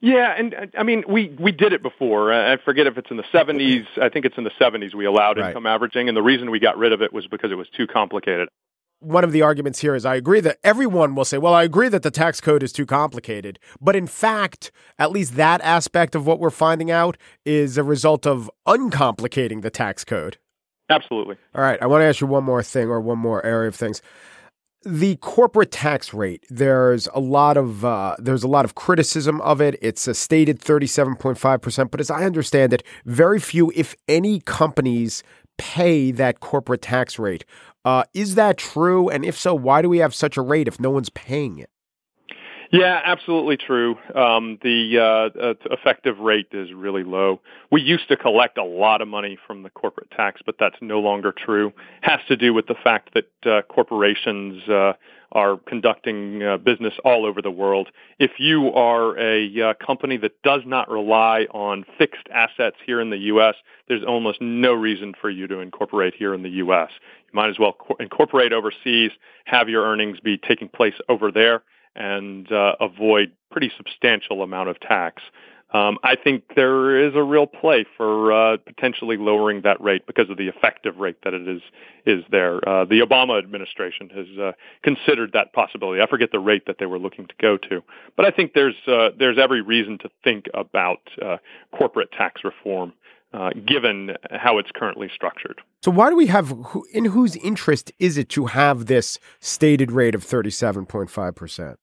Yeah, 0.00 0.34
and 0.36 0.54
uh, 0.54 0.66
I 0.78 0.82
mean, 0.82 1.04
we 1.08 1.34
we 1.38 1.52
did 1.52 1.72
it 1.72 1.82
before. 1.82 2.32
I 2.32 2.56
forget 2.58 2.86
if 2.86 2.98
it's 2.98 3.10
in 3.10 3.16
the 3.16 3.24
70s. 3.24 3.86
I 4.00 4.08
think 4.08 4.26
it's 4.26 4.36
in 4.36 4.44
the 4.44 4.50
70s 4.50 4.94
we 4.94 5.06
allowed 5.06 5.38
right. 5.38 5.48
income 5.48 5.66
averaging, 5.66 6.08
and 6.08 6.16
the 6.16 6.22
reason 6.22 6.50
we 6.50 6.58
got 6.58 6.76
rid 6.76 6.92
of 6.92 7.02
it 7.02 7.12
was 7.12 7.26
because 7.26 7.50
it 7.50 7.56
was 7.56 7.68
too 7.70 7.86
complicated 7.86 8.48
one 9.00 9.24
of 9.24 9.32
the 9.32 9.42
arguments 9.42 9.80
here 9.80 9.94
is 9.94 10.06
I 10.06 10.14
agree 10.14 10.40
that 10.40 10.58
everyone 10.64 11.14
will 11.14 11.24
say, 11.24 11.38
well, 11.38 11.54
I 11.54 11.64
agree 11.64 11.88
that 11.88 12.02
the 12.02 12.10
tax 12.10 12.40
code 12.40 12.62
is 12.62 12.72
too 12.72 12.86
complicated. 12.86 13.58
But 13.80 13.94
in 13.94 14.06
fact, 14.06 14.72
at 14.98 15.12
least 15.12 15.36
that 15.36 15.60
aspect 15.60 16.14
of 16.14 16.26
what 16.26 16.40
we're 16.40 16.50
finding 16.50 16.90
out 16.90 17.16
is 17.44 17.76
a 17.76 17.84
result 17.84 18.26
of 18.26 18.50
uncomplicating 18.66 19.62
the 19.62 19.70
tax 19.70 20.04
code. 20.04 20.38
Absolutely. 20.88 21.36
All 21.54 21.62
right. 21.62 21.80
I 21.82 21.86
want 21.86 22.02
to 22.02 22.06
ask 22.06 22.20
you 22.20 22.26
one 22.26 22.44
more 22.44 22.62
thing 22.62 22.88
or 22.88 23.00
one 23.00 23.18
more 23.18 23.44
area 23.44 23.68
of 23.68 23.74
things. 23.74 24.02
The 24.88 25.16
corporate 25.16 25.72
tax 25.72 26.14
rate, 26.14 26.46
there's 26.48 27.08
a 27.12 27.18
lot 27.18 27.56
of 27.56 27.84
uh, 27.84 28.14
there's 28.20 28.44
a 28.44 28.48
lot 28.48 28.64
of 28.64 28.76
criticism 28.76 29.40
of 29.40 29.60
it. 29.60 29.76
It's 29.82 30.06
a 30.06 30.14
stated 30.14 30.60
37.5 30.60 31.60
percent, 31.60 31.90
but 31.90 31.98
as 31.98 32.08
I 32.08 32.22
understand 32.22 32.72
it, 32.72 32.84
very 33.04 33.40
few, 33.40 33.72
if 33.74 33.96
any, 34.06 34.38
companies 34.38 35.24
pay 35.58 36.12
that 36.12 36.38
corporate 36.38 36.82
tax 36.82 37.18
rate. 37.18 37.44
Uh, 37.84 38.04
is 38.14 38.36
that 38.36 38.58
true? 38.58 39.08
And 39.08 39.24
if 39.24 39.36
so, 39.36 39.56
why 39.56 39.82
do 39.82 39.88
we 39.88 39.98
have 39.98 40.14
such 40.14 40.36
a 40.36 40.40
rate 40.40 40.68
if 40.68 40.78
no 40.78 40.90
one's 40.90 41.10
paying 41.10 41.58
it? 41.58 41.68
Yeah, 42.72 43.00
absolutely 43.04 43.56
true. 43.56 43.96
Um, 44.14 44.58
the 44.62 44.98
uh, 44.98 45.38
uh, 45.38 45.54
effective 45.70 46.18
rate 46.18 46.48
is 46.52 46.72
really 46.72 47.04
low. 47.04 47.40
We 47.70 47.82
used 47.82 48.08
to 48.08 48.16
collect 48.16 48.58
a 48.58 48.64
lot 48.64 49.00
of 49.00 49.08
money 49.08 49.38
from 49.46 49.62
the 49.62 49.70
corporate 49.70 50.10
tax, 50.10 50.40
but 50.44 50.56
that's 50.58 50.76
no 50.80 51.00
longer 51.00 51.32
true. 51.32 51.72
Has 52.00 52.20
to 52.28 52.36
do 52.36 52.52
with 52.52 52.66
the 52.66 52.74
fact 52.82 53.14
that 53.14 53.50
uh, 53.50 53.62
corporations 53.62 54.68
uh, 54.68 54.94
are 55.32 55.58
conducting 55.66 56.42
uh, 56.42 56.56
business 56.56 56.94
all 57.04 57.26
over 57.26 57.42
the 57.42 57.50
world. 57.50 57.88
If 58.18 58.32
you 58.38 58.72
are 58.72 59.18
a 59.18 59.70
uh, 59.70 59.74
company 59.84 60.16
that 60.18 60.40
does 60.42 60.62
not 60.64 60.88
rely 60.90 61.46
on 61.52 61.84
fixed 61.98 62.26
assets 62.32 62.76
here 62.84 63.00
in 63.00 63.10
the 63.10 63.18
U.S., 63.18 63.54
there's 63.88 64.04
almost 64.04 64.40
no 64.40 64.72
reason 64.72 65.14
for 65.20 65.30
you 65.30 65.46
to 65.48 65.60
incorporate 65.60 66.14
here 66.14 66.34
in 66.34 66.42
the 66.42 66.50
U.S. 66.50 66.90
You 67.26 67.32
might 67.32 67.50
as 67.50 67.58
well 67.58 67.72
co- 67.72 67.96
incorporate 68.00 68.52
overseas, 68.52 69.10
have 69.44 69.68
your 69.68 69.84
earnings 69.84 70.18
be 70.20 70.38
taking 70.38 70.68
place 70.68 70.94
over 71.08 71.30
there, 71.30 71.62
and 71.96 72.50
uh, 72.52 72.76
avoid 72.80 73.32
pretty 73.50 73.72
substantial 73.76 74.42
amount 74.42 74.68
of 74.68 74.78
tax. 74.80 75.22
Um, 75.72 75.98
I 76.04 76.14
think 76.14 76.44
there 76.54 77.06
is 77.06 77.14
a 77.16 77.22
real 77.22 77.46
play 77.46 77.84
for 77.96 78.32
uh, 78.32 78.56
potentially 78.58 79.16
lowering 79.16 79.62
that 79.62 79.80
rate 79.80 80.06
because 80.06 80.30
of 80.30 80.36
the 80.36 80.46
effective 80.46 80.98
rate 80.98 81.16
that 81.24 81.34
it 81.34 81.46
is 81.48 81.60
is 82.06 82.24
there. 82.30 82.66
Uh, 82.66 82.84
the 82.84 83.00
Obama 83.00 83.36
administration 83.38 84.08
has 84.10 84.26
uh, 84.38 84.52
considered 84.84 85.32
that 85.32 85.52
possibility. 85.52 86.00
I 86.00 86.06
forget 86.06 86.30
the 86.30 86.38
rate 86.38 86.66
that 86.66 86.76
they 86.78 86.86
were 86.86 87.00
looking 87.00 87.26
to 87.26 87.34
go 87.40 87.56
to, 87.68 87.82
but 88.16 88.24
I 88.24 88.30
think 88.30 88.52
there's 88.54 88.76
uh, 88.86 89.10
there's 89.18 89.38
every 89.38 89.60
reason 89.60 89.98
to 89.98 90.10
think 90.22 90.46
about 90.54 91.00
uh, 91.20 91.38
corporate 91.76 92.12
tax 92.12 92.42
reform. 92.44 92.92
Uh, 93.34 93.50
given 93.66 94.16
how 94.30 94.56
it's 94.56 94.70
currently 94.74 95.10
structured. 95.12 95.60
So, 95.82 95.90
why 95.90 96.08
do 96.08 96.16
we 96.16 96.28
have, 96.28 96.54
in 96.92 97.06
whose 97.06 97.36
interest 97.36 97.92
is 97.98 98.16
it 98.16 98.28
to 98.30 98.46
have 98.46 98.86
this 98.86 99.18
stated 99.40 99.90
rate 99.92 100.14
of 100.14 100.24
37.5%? 100.24 101.76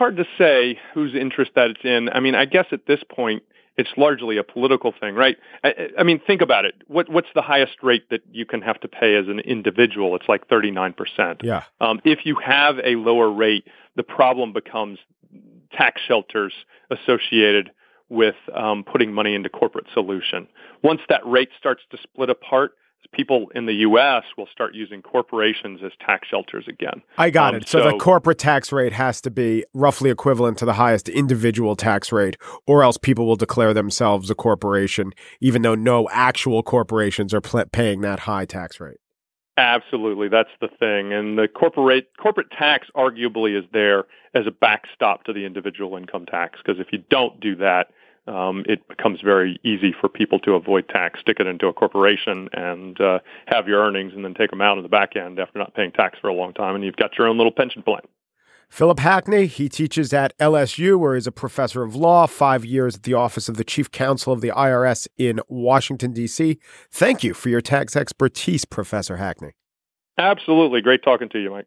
Hard 0.00 0.16
to 0.16 0.24
say 0.38 0.78
whose 0.94 1.14
interest 1.14 1.50
that 1.56 1.68
it's 1.68 1.84
in. 1.84 2.08
I 2.08 2.20
mean, 2.20 2.34
I 2.34 2.46
guess 2.46 2.64
at 2.72 2.86
this 2.86 3.00
point, 3.06 3.42
it's 3.76 3.90
largely 3.98 4.38
a 4.38 4.42
political 4.42 4.94
thing, 4.98 5.14
right? 5.14 5.36
I, 5.62 5.90
I, 5.98 6.02
mean, 6.04 6.22
think 6.26 6.40
about 6.40 6.64
it. 6.64 6.74
What, 6.88 7.10
what's 7.10 7.28
the 7.34 7.42
highest 7.42 7.82
rate 7.82 8.08
that 8.08 8.22
you 8.32 8.46
can 8.46 8.62
have 8.62 8.80
to 8.80 8.88
pay 8.88 9.14
as 9.14 9.28
an 9.28 9.40
individual? 9.40 10.16
It's 10.16 10.26
like 10.26 10.48
39%. 10.48 11.42
Yeah. 11.42 11.64
Um, 11.82 12.00
if 12.02 12.20
you 12.24 12.36
have 12.42 12.78
a 12.78 12.96
lower 12.96 13.30
rate, 13.30 13.66
the 13.94 14.02
problem 14.02 14.54
becomes 14.54 14.98
tax 15.70 16.00
shelters 16.08 16.54
associated 16.90 17.70
with 18.08 18.36
um, 18.54 18.84
putting 18.84 19.12
money 19.12 19.34
into 19.34 19.50
corporate 19.50 19.86
solution. 19.92 20.48
Once 20.82 21.02
that 21.10 21.20
rate 21.26 21.50
starts 21.58 21.82
to 21.90 21.98
split 22.02 22.30
apart, 22.30 22.72
people 23.12 23.50
in 23.54 23.66
the 23.66 23.74
U.S. 23.74 24.24
will 24.36 24.48
start 24.52 24.74
using 24.74 25.02
corporations 25.02 25.80
as 25.84 25.92
tax 26.04 26.28
shelters 26.28 26.66
again. 26.68 27.02
I 27.18 27.30
got 27.30 27.54
um, 27.54 27.60
it. 27.60 27.68
So, 27.68 27.80
so, 27.80 27.90
the 27.90 27.98
corporate 27.98 28.38
tax 28.38 28.72
rate 28.72 28.92
has 28.92 29.20
to 29.22 29.30
be 29.30 29.64
roughly 29.74 30.10
equivalent 30.10 30.58
to 30.58 30.64
the 30.64 30.74
highest 30.74 31.08
individual 31.08 31.76
tax 31.76 32.12
rate, 32.12 32.36
or 32.66 32.82
else 32.82 32.96
people 32.96 33.26
will 33.26 33.36
declare 33.36 33.74
themselves 33.74 34.30
a 34.30 34.34
corporation, 34.34 35.12
even 35.40 35.62
though 35.62 35.74
no 35.74 36.08
actual 36.10 36.62
corporations 36.62 37.34
are 37.34 37.40
pl- 37.40 37.66
paying 37.72 38.00
that 38.02 38.20
high 38.20 38.44
tax 38.44 38.80
rate. 38.80 38.98
Absolutely, 39.56 40.28
that's 40.28 40.50
the 40.60 40.68
thing. 40.68 41.12
And 41.12 41.36
the 41.36 41.46
corporate 41.46 42.08
corporate 42.18 42.50
tax 42.50 42.88
arguably 42.96 43.58
is 43.58 43.64
there 43.72 44.04
as 44.34 44.46
a 44.46 44.50
backstop 44.50 45.24
to 45.24 45.32
the 45.32 45.44
individual 45.44 45.96
income 45.96 46.24
tax 46.24 46.58
because 46.64 46.80
if 46.80 46.92
you 46.92 47.02
don't 47.10 47.38
do 47.40 47.56
that, 47.56 47.88
um, 48.26 48.64
it 48.68 48.86
becomes 48.88 49.20
very 49.20 49.58
easy 49.64 49.94
for 49.98 50.08
people 50.08 50.38
to 50.40 50.54
avoid 50.54 50.88
tax, 50.88 51.20
stick 51.20 51.40
it 51.40 51.46
into 51.46 51.66
a 51.66 51.72
corporation, 51.72 52.48
and 52.52 53.00
uh, 53.00 53.18
have 53.46 53.66
your 53.66 53.80
earnings, 53.80 54.12
and 54.14 54.24
then 54.24 54.34
take 54.34 54.50
them 54.50 54.60
out 54.60 54.76
in 54.76 54.82
the 54.82 54.88
back 54.88 55.16
end 55.16 55.38
after 55.38 55.58
not 55.58 55.74
paying 55.74 55.92
tax 55.92 56.18
for 56.20 56.28
a 56.28 56.34
long 56.34 56.52
time, 56.52 56.74
and 56.74 56.84
you've 56.84 56.96
got 56.96 57.16
your 57.18 57.26
own 57.26 57.36
little 57.36 57.52
pension 57.52 57.82
plan. 57.82 58.02
Philip 58.68 59.00
Hackney, 59.00 59.46
he 59.46 59.68
teaches 59.68 60.12
at 60.12 60.36
LSU, 60.38 60.96
where 60.96 61.16
he's 61.16 61.26
a 61.26 61.32
professor 61.32 61.82
of 61.82 61.96
law, 61.96 62.28
five 62.28 62.64
years 62.64 62.94
at 62.94 63.02
the 63.02 63.14
Office 63.14 63.48
of 63.48 63.56
the 63.56 63.64
Chief 63.64 63.90
Counsel 63.90 64.32
of 64.32 64.40
the 64.40 64.50
IRS 64.50 65.08
in 65.18 65.40
Washington, 65.48 66.12
D.C. 66.12 66.56
Thank 66.92 67.24
you 67.24 67.34
for 67.34 67.48
your 67.48 67.60
tax 67.60 67.96
expertise, 67.96 68.64
Professor 68.64 69.16
Hackney. 69.16 69.54
Absolutely. 70.18 70.82
Great 70.82 71.02
talking 71.02 71.28
to 71.30 71.38
you, 71.40 71.50
Mike. 71.50 71.66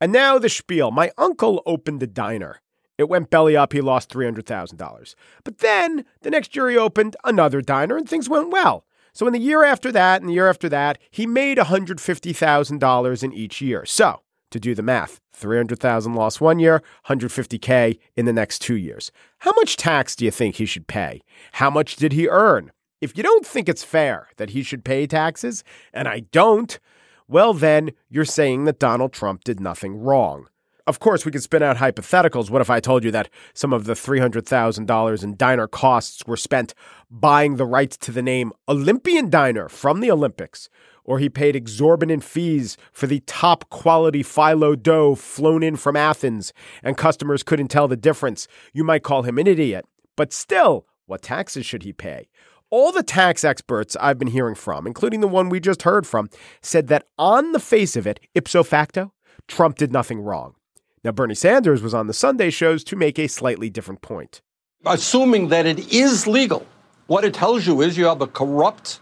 And 0.00 0.12
now 0.12 0.38
the 0.38 0.48
spiel. 0.48 0.90
My 0.90 1.10
uncle 1.16 1.62
opened 1.66 2.02
a 2.02 2.06
diner. 2.06 2.60
It 2.98 3.08
went 3.08 3.30
belly 3.30 3.56
up. 3.56 3.72
He 3.72 3.80
lost 3.80 4.10
$300,000. 4.10 5.14
But 5.44 5.58
then 5.58 6.04
the 6.22 6.30
next 6.30 6.56
year 6.56 6.70
he 6.70 6.76
opened 6.76 7.16
another 7.24 7.60
diner 7.60 7.96
and 7.96 8.08
things 8.08 8.28
went 8.28 8.50
well. 8.50 8.84
So 9.12 9.26
in 9.26 9.32
the 9.32 9.38
year 9.38 9.64
after 9.64 9.90
that 9.92 10.20
and 10.20 10.28
the 10.28 10.34
year 10.34 10.48
after 10.48 10.68
that, 10.68 10.98
he 11.10 11.26
made 11.26 11.58
$150,000 11.58 13.22
in 13.22 13.32
each 13.32 13.60
year. 13.60 13.84
So 13.86 14.20
to 14.50 14.60
do 14.60 14.74
the 14.74 14.82
math, 14.82 15.20
300,000 15.32 16.14
lost 16.14 16.40
one 16.40 16.58
year, 16.58 16.82
150K 17.08 17.98
in 18.14 18.26
the 18.26 18.32
next 18.32 18.60
two 18.60 18.76
years. 18.76 19.10
How 19.38 19.52
much 19.52 19.76
tax 19.76 20.16
do 20.16 20.24
you 20.24 20.30
think 20.30 20.56
he 20.56 20.66
should 20.66 20.86
pay? 20.86 21.22
How 21.52 21.70
much 21.70 21.96
did 21.96 22.12
he 22.12 22.28
earn? 22.28 22.72
If 23.00 23.16
you 23.16 23.22
don't 23.22 23.46
think 23.46 23.68
it's 23.68 23.84
fair 23.84 24.28
that 24.36 24.50
he 24.50 24.62
should 24.62 24.84
pay 24.84 25.06
taxes, 25.06 25.64
and 25.92 26.08
I 26.08 26.20
don't, 26.20 26.78
well, 27.28 27.52
then 27.52 27.90
you're 28.08 28.24
saying 28.24 28.64
that 28.64 28.78
Donald 28.78 29.12
Trump 29.12 29.44
did 29.44 29.60
nothing 29.60 29.96
wrong. 29.96 30.48
of 30.86 31.00
course, 31.00 31.24
we 31.26 31.32
could 31.32 31.42
spin 31.42 31.64
out 31.64 31.78
hypotheticals. 31.78 32.48
What 32.48 32.62
if 32.62 32.70
I 32.70 32.78
told 32.78 33.02
you 33.02 33.10
that 33.10 33.28
some 33.54 33.72
of 33.72 33.86
the 33.86 33.94
$300,000 33.94 35.24
in 35.24 35.36
diner 35.36 35.66
costs 35.66 36.24
were 36.26 36.36
spent 36.36 36.74
buying 37.10 37.56
the 37.56 37.66
rights 37.66 37.96
to 37.98 38.12
the 38.12 38.22
name 38.22 38.52
Olympian 38.68 39.28
Diner 39.28 39.68
from 39.68 39.98
the 40.00 40.12
Olympics? 40.12 40.68
Or 41.04 41.18
he 41.18 41.28
paid 41.28 41.56
exorbitant 41.56 42.22
fees 42.22 42.76
for 42.92 43.08
the 43.08 43.20
top 43.26 43.68
quality 43.68 44.22
phyllo 44.22 44.80
dough 44.80 45.16
flown 45.16 45.62
in 45.64 45.74
from 45.76 45.96
Athens, 45.96 46.52
and 46.84 46.96
customers 46.96 47.42
couldn't 47.42 47.68
tell 47.68 47.88
the 47.88 47.96
difference. 47.96 48.46
You 48.72 48.84
might 48.84 49.02
call 49.02 49.22
him 49.22 49.38
an 49.38 49.46
idiot. 49.48 49.86
But 50.16 50.32
still, 50.32 50.86
what 51.06 51.22
taxes 51.22 51.66
should 51.66 51.82
he 51.82 51.92
pay? 51.92 52.28
All 52.68 52.90
the 52.90 53.04
tax 53.04 53.44
experts 53.44 53.96
I've 54.00 54.18
been 54.18 54.26
hearing 54.28 54.56
from, 54.56 54.88
including 54.88 55.20
the 55.20 55.28
one 55.28 55.48
we 55.48 55.60
just 55.60 55.82
heard 55.82 56.04
from, 56.04 56.28
said 56.62 56.88
that 56.88 57.06
on 57.16 57.52
the 57.52 57.60
face 57.60 57.94
of 57.94 58.08
it, 58.08 58.18
ipso 58.34 58.64
facto, 58.64 59.12
Trump 59.46 59.76
did 59.76 59.92
nothing 59.92 60.20
wrong. 60.20 60.56
Now, 61.04 61.12
Bernie 61.12 61.36
Sanders 61.36 61.80
was 61.80 61.94
on 61.94 62.08
the 62.08 62.12
Sunday 62.12 62.50
shows 62.50 62.82
to 62.84 62.96
make 62.96 63.20
a 63.20 63.28
slightly 63.28 63.70
different 63.70 64.02
point. 64.02 64.42
Assuming 64.84 65.46
that 65.48 65.64
it 65.64 65.92
is 65.92 66.26
legal, 66.26 66.66
what 67.06 67.24
it 67.24 67.34
tells 67.34 67.68
you 67.68 67.82
is 67.82 67.96
you 67.96 68.06
have 68.06 68.20
a 68.20 68.26
corrupt 68.26 69.00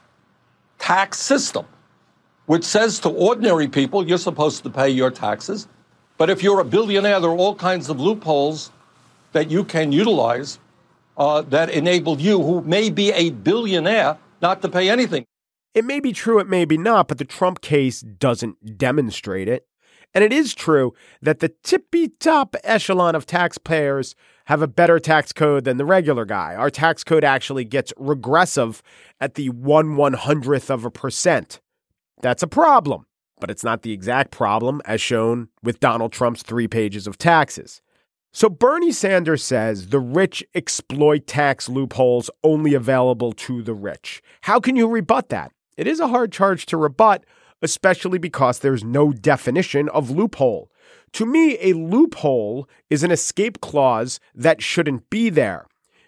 tax 0.79 1.19
system, 1.19 1.65
which 2.45 2.65
says 2.65 2.99
to 3.01 3.09
ordinary 3.09 3.67
people, 3.67 4.07
you're 4.07 4.19
supposed 4.19 4.63
to 4.65 4.69
pay 4.69 4.91
your 4.91 5.11
taxes. 5.11 5.69
But 6.19 6.29
if 6.29 6.43
you're 6.43 6.61
a 6.61 6.65
billionaire, 6.65 7.19
there 7.19 7.31
are 7.31 7.37
all 7.37 7.55
kinds 7.55 7.89
of 7.89 7.99
loopholes 7.99 8.71
that 9.33 9.51
you 9.51 9.65
can 9.65 9.91
utilize 9.91 10.59
uh, 11.17 11.43
that 11.43 11.71
enabled 11.71 12.21
you, 12.21 12.43
who 12.43 12.63
may 12.63 12.91
be 12.91 13.13
a 13.13 13.31
billionaire, 13.31 14.19
not 14.43 14.63
to 14.63 14.69
pay 14.69 14.89
anything. 14.89 15.25
It 15.75 15.85
may 15.85 16.01
be 16.01 16.13
true, 16.13 16.39
it 16.39 16.49
may 16.49 16.65
be 16.65 16.79
not, 16.79 17.09
but 17.09 17.19
the 17.19 17.25
Trump 17.25 17.61
case 17.61 18.01
doesn't 18.01 18.79
demonstrate 18.79 19.49
it. 19.49 19.67
And 20.15 20.23
it 20.23 20.33
is 20.33 20.55
true 20.55 20.95
that 21.23 21.41
the 21.41 21.53
tippy 21.65 22.09
top 22.09 22.55
echelon 22.63 23.17
of 23.17 23.27
taxpayers 23.27 24.15
have 24.45 24.63
a 24.63 24.69
better 24.69 25.01
tax 25.01 25.33
code 25.33 25.65
than 25.65 25.77
the 25.77 25.85
regular 25.85 26.25
guy. 26.25 26.55
Our 26.55 26.71
tax 26.71 27.03
code 27.03 27.25
actually 27.25 27.65
gets 27.65 27.93
regressive 27.97 28.81
at 29.21 29.35
the 29.35 29.49
one 29.49 29.97
one 29.97 30.13
hundredth 30.13 30.71
of 30.71 30.85
a 30.85 30.91
percent. 30.91 31.61
That's 32.21 32.45
a 32.45 32.47
problem, 32.47 33.07
but 33.41 33.51
it's 33.51 33.65
not 33.65 33.83
the 33.83 33.91
exact 33.91 34.31
problem 34.31 34.81
as 34.85 35.01
shown 35.01 35.49
with 35.65 35.81
Donald 35.81 36.13
Trump's 36.13 36.45
three 36.45 36.69
pages 36.69 37.09
of 37.09 37.19
taxes. 37.19 37.83
So 38.35 38.51
Bernie 38.51 38.93
Sanders 38.93 39.43
says 39.43 39.87
the 39.87 40.01
rich 40.01 40.45
exploit 40.55 41.27
tax 41.27 41.69
loopholes 41.69 42.31
only 42.43 42.75
available 42.75 43.33
to 43.33 43.63
the 43.63 43.75
rich. 43.75 44.23
How 44.43 44.61
can 44.61 44.77
you 44.77 44.89
rebut 44.89 45.31
that? 45.31 45.53
It 45.77 45.87
is 45.87 46.01
a 46.01 46.09
hard 46.09 46.33
charge 46.33 46.67
to 46.67 46.77
rebut 46.77 47.25
especially 47.65 48.19
because 48.19 48.59
there's 48.59 48.85
no 48.85 49.11
definition 49.11 49.89
of 49.89 50.11
loophole. 50.11 50.71
To 51.15 51.25
me, 51.25 51.57
a 51.63 51.73
loophole 51.73 52.69
is 52.91 53.03
an 53.03 53.11
escape 53.11 53.63
clause 53.63 54.21
that 54.35 54.61
shouldn't 54.61 55.09
be 55.09 55.31
there. 55.31 55.67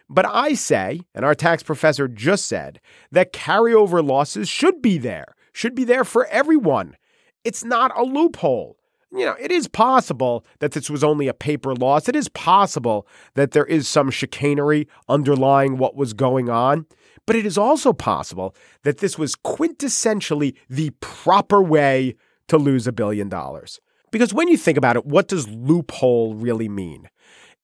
But 0.09 0.26
I 0.26 0.52
say, 0.52 1.00
and 1.14 1.25
our 1.25 1.35
tax 1.35 1.62
professor 1.62 2.09
just 2.09 2.47
said, 2.47 2.78
that 3.11 3.33
carryover 3.33 4.06
losses 4.06 4.50
should 4.50 4.83
be 4.83 4.99
there, 4.99 5.35
should 5.52 5.75
be 5.75 5.85
there 5.85 6.04
for 6.04 6.26
everyone. 6.26 6.97
It's 7.42 7.64
not 7.64 7.97
a 7.97 8.02
loophole. 8.02 8.75
You 9.12 9.25
know, 9.25 9.36
it 9.38 9.52
is 9.52 9.68
possible 9.68 10.44
that 10.58 10.72
this 10.72 10.90
was 10.90 11.04
only 11.04 11.28
a 11.28 11.34
paper 11.34 11.75
loss. 11.75 12.08
It 12.08 12.16
is 12.16 12.28
possible 12.28 13.06
that 13.34 13.52
there 13.52 13.64
is 13.64 13.88
some 13.88 14.10
chicanery 14.10 14.88
underlying 15.08 15.78
what 15.78 15.94
was 15.94 16.12
going 16.12 16.50
on. 16.50 16.86
But 17.26 17.36
it 17.36 17.46
is 17.46 17.58
also 17.58 17.92
possible 17.92 18.54
that 18.82 18.98
this 18.98 19.18
was 19.18 19.34
quintessentially 19.34 20.56
the 20.68 20.90
proper 21.00 21.62
way 21.62 22.14
to 22.48 22.58
lose 22.58 22.86
a 22.86 22.92
billion 22.92 23.28
dollars. 23.28 23.80
Because 24.10 24.32
when 24.32 24.48
you 24.48 24.56
think 24.56 24.78
about 24.78 24.96
it, 24.96 25.06
what 25.06 25.28
does 25.28 25.48
loophole 25.48 26.34
really 26.34 26.68
mean? 26.68 27.08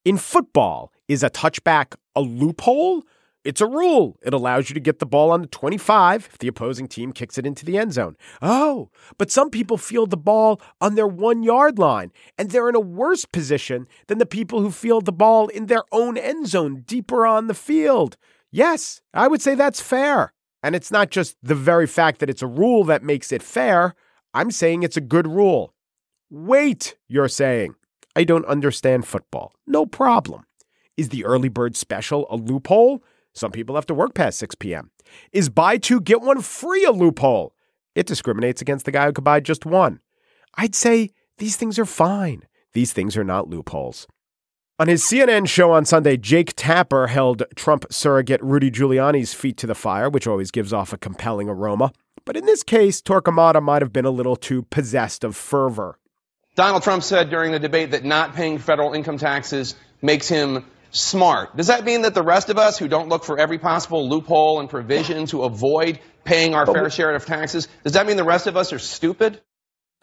In 0.05 0.17
football, 0.17 0.91
is 1.07 1.23
a 1.23 1.29
touchback 1.29 1.95
a 2.15 2.21
loophole? 2.21 3.03
It's 3.43 3.59
a 3.59 3.67
rule. 3.67 4.17
It 4.23 4.33
allows 4.33 4.69
you 4.69 4.73
to 4.73 4.79
get 4.79 4.99
the 4.99 5.05
ball 5.05 5.29
on 5.29 5.41
the 5.41 5.47
25 5.47 6.29
if 6.31 6.37
the 6.37 6.47
opposing 6.47 6.87
team 6.87 7.11
kicks 7.11 7.37
it 7.37 7.45
into 7.45 7.65
the 7.65 7.77
end 7.77 7.93
zone. 7.93 8.15
Oh, 8.41 8.89
but 9.17 9.31
some 9.31 9.49
people 9.49 9.77
field 9.77 10.11
the 10.11 10.17
ball 10.17 10.61
on 10.79 10.95
their 10.95 11.07
one 11.07 11.43
yard 11.43 11.77
line, 11.77 12.13
and 12.37 12.49
they're 12.49 12.69
in 12.69 12.75
a 12.75 12.79
worse 12.79 13.25
position 13.25 13.87
than 14.07 14.17
the 14.17 14.25
people 14.25 14.61
who 14.61 14.71
field 14.71 15.05
the 15.05 15.11
ball 15.11 15.49
in 15.49 15.65
their 15.65 15.83
own 15.91 16.17
end 16.17 16.47
zone 16.47 16.83
deeper 16.87 17.25
on 17.25 17.47
the 17.47 17.53
field. 17.53 18.15
Yes, 18.49 19.01
I 19.13 19.27
would 19.27 19.41
say 19.41 19.55
that's 19.55 19.81
fair. 19.81 20.33
And 20.61 20.75
it's 20.75 20.91
not 20.91 21.11
just 21.11 21.35
the 21.43 21.55
very 21.55 21.87
fact 21.87 22.19
that 22.19 22.29
it's 22.29 22.41
a 22.41 22.47
rule 22.47 22.85
that 22.85 23.03
makes 23.03 23.33
it 23.33 23.43
fair. 23.43 23.95
I'm 24.33 24.51
saying 24.51 24.83
it's 24.83 24.95
a 24.95 25.01
good 25.01 25.27
rule. 25.27 25.73
Wait, 26.29 26.95
you're 27.09 27.27
saying. 27.27 27.75
I 28.15 28.23
don't 28.23 28.45
understand 28.45 29.05
football. 29.05 29.53
No 29.67 29.85
problem. 29.85 30.45
Is 30.95 31.09
the 31.09 31.25
early 31.25 31.49
bird 31.49 31.75
special 31.75 32.25
a 32.29 32.37
loophole? 32.37 33.03
Some 33.33 33.51
people 33.51 33.75
have 33.75 33.85
to 33.87 33.93
work 33.93 34.13
past 34.13 34.39
6 34.39 34.55
p.m. 34.55 34.91
Is 35.31 35.49
buy 35.49 35.77
two, 35.77 35.99
get 35.99 36.21
one 36.21 36.41
free 36.41 36.85
a 36.85 36.91
loophole? 36.91 37.55
It 37.95 38.07
discriminates 38.07 38.61
against 38.61 38.85
the 38.85 38.91
guy 38.91 39.05
who 39.05 39.13
could 39.13 39.23
buy 39.23 39.39
just 39.39 39.65
one. 39.65 39.99
I'd 40.55 40.75
say 40.75 41.11
these 41.37 41.55
things 41.55 41.77
are 41.79 41.85
fine. 41.85 42.43
These 42.73 42.93
things 42.93 43.17
are 43.17 43.23
not 43.23 43.49
loopholes. 43.49 44.07
On 44.79 44.87
his 44.87 45.03
CNN 45.03 45.47
show 45.47 45.71
on 45.71 45.85
Sunday, 45.85 46.17
Jake 46.17 46.53
Tapper 46.55 47.07
held 47.07 47.43
Trump 47.55 47.85
surrogate 47.91 48.41
Rudy 48.41 48.71
Giuliani's 48.71 49.33
feet 49.33 49.57
to 49.57 49.67
the 49.67 49.75
fire, 49.75 50.09
which 50.09 50.25
always 50.25 50.49
gives 50.49 50.73
off 50.73 50.93
a 50.93 50.97
compelling 50.97 51.47
aroma. 51.47 51.91
But 52.25 52.37
in 52.37 52.45
this 52.45 52.63
case, 52.63 53.01
Torquemada 53.01 53.61
might 53.61 53.81
have 53.81 53.93
been 53.93 54.05
a 54.05 54.11
little 54.11 54.35
too 54.35 54.63
possessed 54.63 55.23
of 55.23 55.35
fervor. 55.35 55.99
Donald 56.55 56.83
Trump 56.83 57.03
said 57.03 57.29
during 57.29 57.51
the 57.51 57.59
debate 57.59 57.91
that 57.91 58.03
not 58.03 58.33
paying 58.35 58.57
federal 58.57 58.93
income 58.93 59.17
taxes 59.17 59.75
makes 60.01 60.27
him 60.27 60.65
smart. 60.93 61.57
Does 61.57 61.67
that 61.67 61.83
mean 61.83 62.03
that 62.03 62.13
the 62.13 62.23
rest 62.23 62.49
of 62.49 62.57
us 62.57 62.77
who 62.77 62.87
don't 62.87 63.09
look 63.09 63.25
for 63.25 63.37
every 63.37 63.57
possible 63.57 64.07
loophole 64.07 64.59
and 64.59 64.69
provision 64.69 65.25
to 65.27 65.43
avoid 65.43 65.99
paying 66.23 66.55
our 66.55 66.65
fair 66.65 66.89
share 66.89 67.13
of 67.13 67.25
taxes, 67.25 67.67
does 67.83 67.93
that 67.93 68.07
mean 68.07 68.15
the 68.15 68.23
rest 68.23 68.47
of 68.47 68.55
us 68.55 68.71
are 68.71 68.79
stupid? 68.79 69.41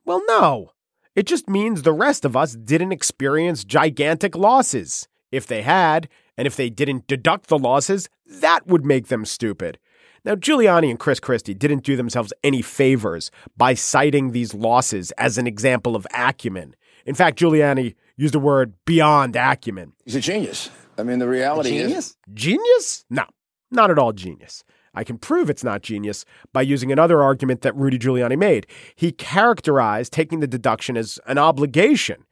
Well, 0.05 0.21
no. 0.27 0.73
It 1.17 1.27
just 1.27 1.49
means 1.49 1.83
the 1.83 1.93
rest 1.93 2.25
of 2.25 2.37
us 2.37 2.55
didn't 2.55 2.93
experience 2.93 3.65
gigantic 3.65 4.37
losses. 4.37 5.09
If 5.33 5.47
they 5.47 5.63
had, 5.63 6.09
and 6.37 6.47
if 6.47 6.57
they 6.57 6.71
didn't 6.71 7.07
deduct 7.07 7.47
the 7.47 7.59
losses, 7.59 8.09
that 8.27 8.67
would 8.67 8.85
make 8.85 9.07
them 9.07 9.25
stupid. 9.25 9.79
Now, 10.25 10.35
Giuliani 10.35 10.91
and 10.91 10.99
Chris 10.99 11.21
Christie 11.21 11.55
didn't 11.55 11.85
do 11.85 11.97
themselves 11.97 12.33
any 12.43 12.63
favors 12.63 13.31
by 13.57 13.75
citing 13.75 14.33
these 14.33 14.55
losses 14.55 15.13
as 15.13 15.39
an 15.39 15.47
example 15.47 15.97
of 15.97 16.07
acumen. 16.13 16.75
In 17.07 17.15
fact, 17.15 17.39
Giuliani 17.39 17.95
used 18.17 18.35
the 18.35 18.39
word 18.39 18.75
beyond 18.85 19.37
acumen. 19.37 19.93
He's 20.05 20.17
a 20.17 20.21
genius. 20.21 20.69
I 21.01 21.03
mean, 21.03 21.19
the 21.19 21.29
reality 21.29 21.79
is. 21.79 22.17
Genius? 22.33 23.05
No, 23.11 23.25
not 23.71 23.91
at 23.91 23.99
all 23.99 24.13
genius. 24.13 24.63
I 24.95 25.05
can 25.05 25.19
prove 25.19 25.51
it's 25.51 25.65
not 25.65 25.83
genius 25.83 26.25
by 26.53 26.63
using 26.63 26.91
another 26.93 27.23
argument 27.23 27.63
that 27.63 27.77
Rudy 27.77 27.99
Giuliani 27.99 28.39
made. 28.39 28.67
He 28.97 29.13
characterized 29.13 30.13
taking 30.13 30.41
the 30.41 30.47
deduction 30.47 30.97
as 30.97 31.19
an 31.27 31.39
obligation. 31.39 32.25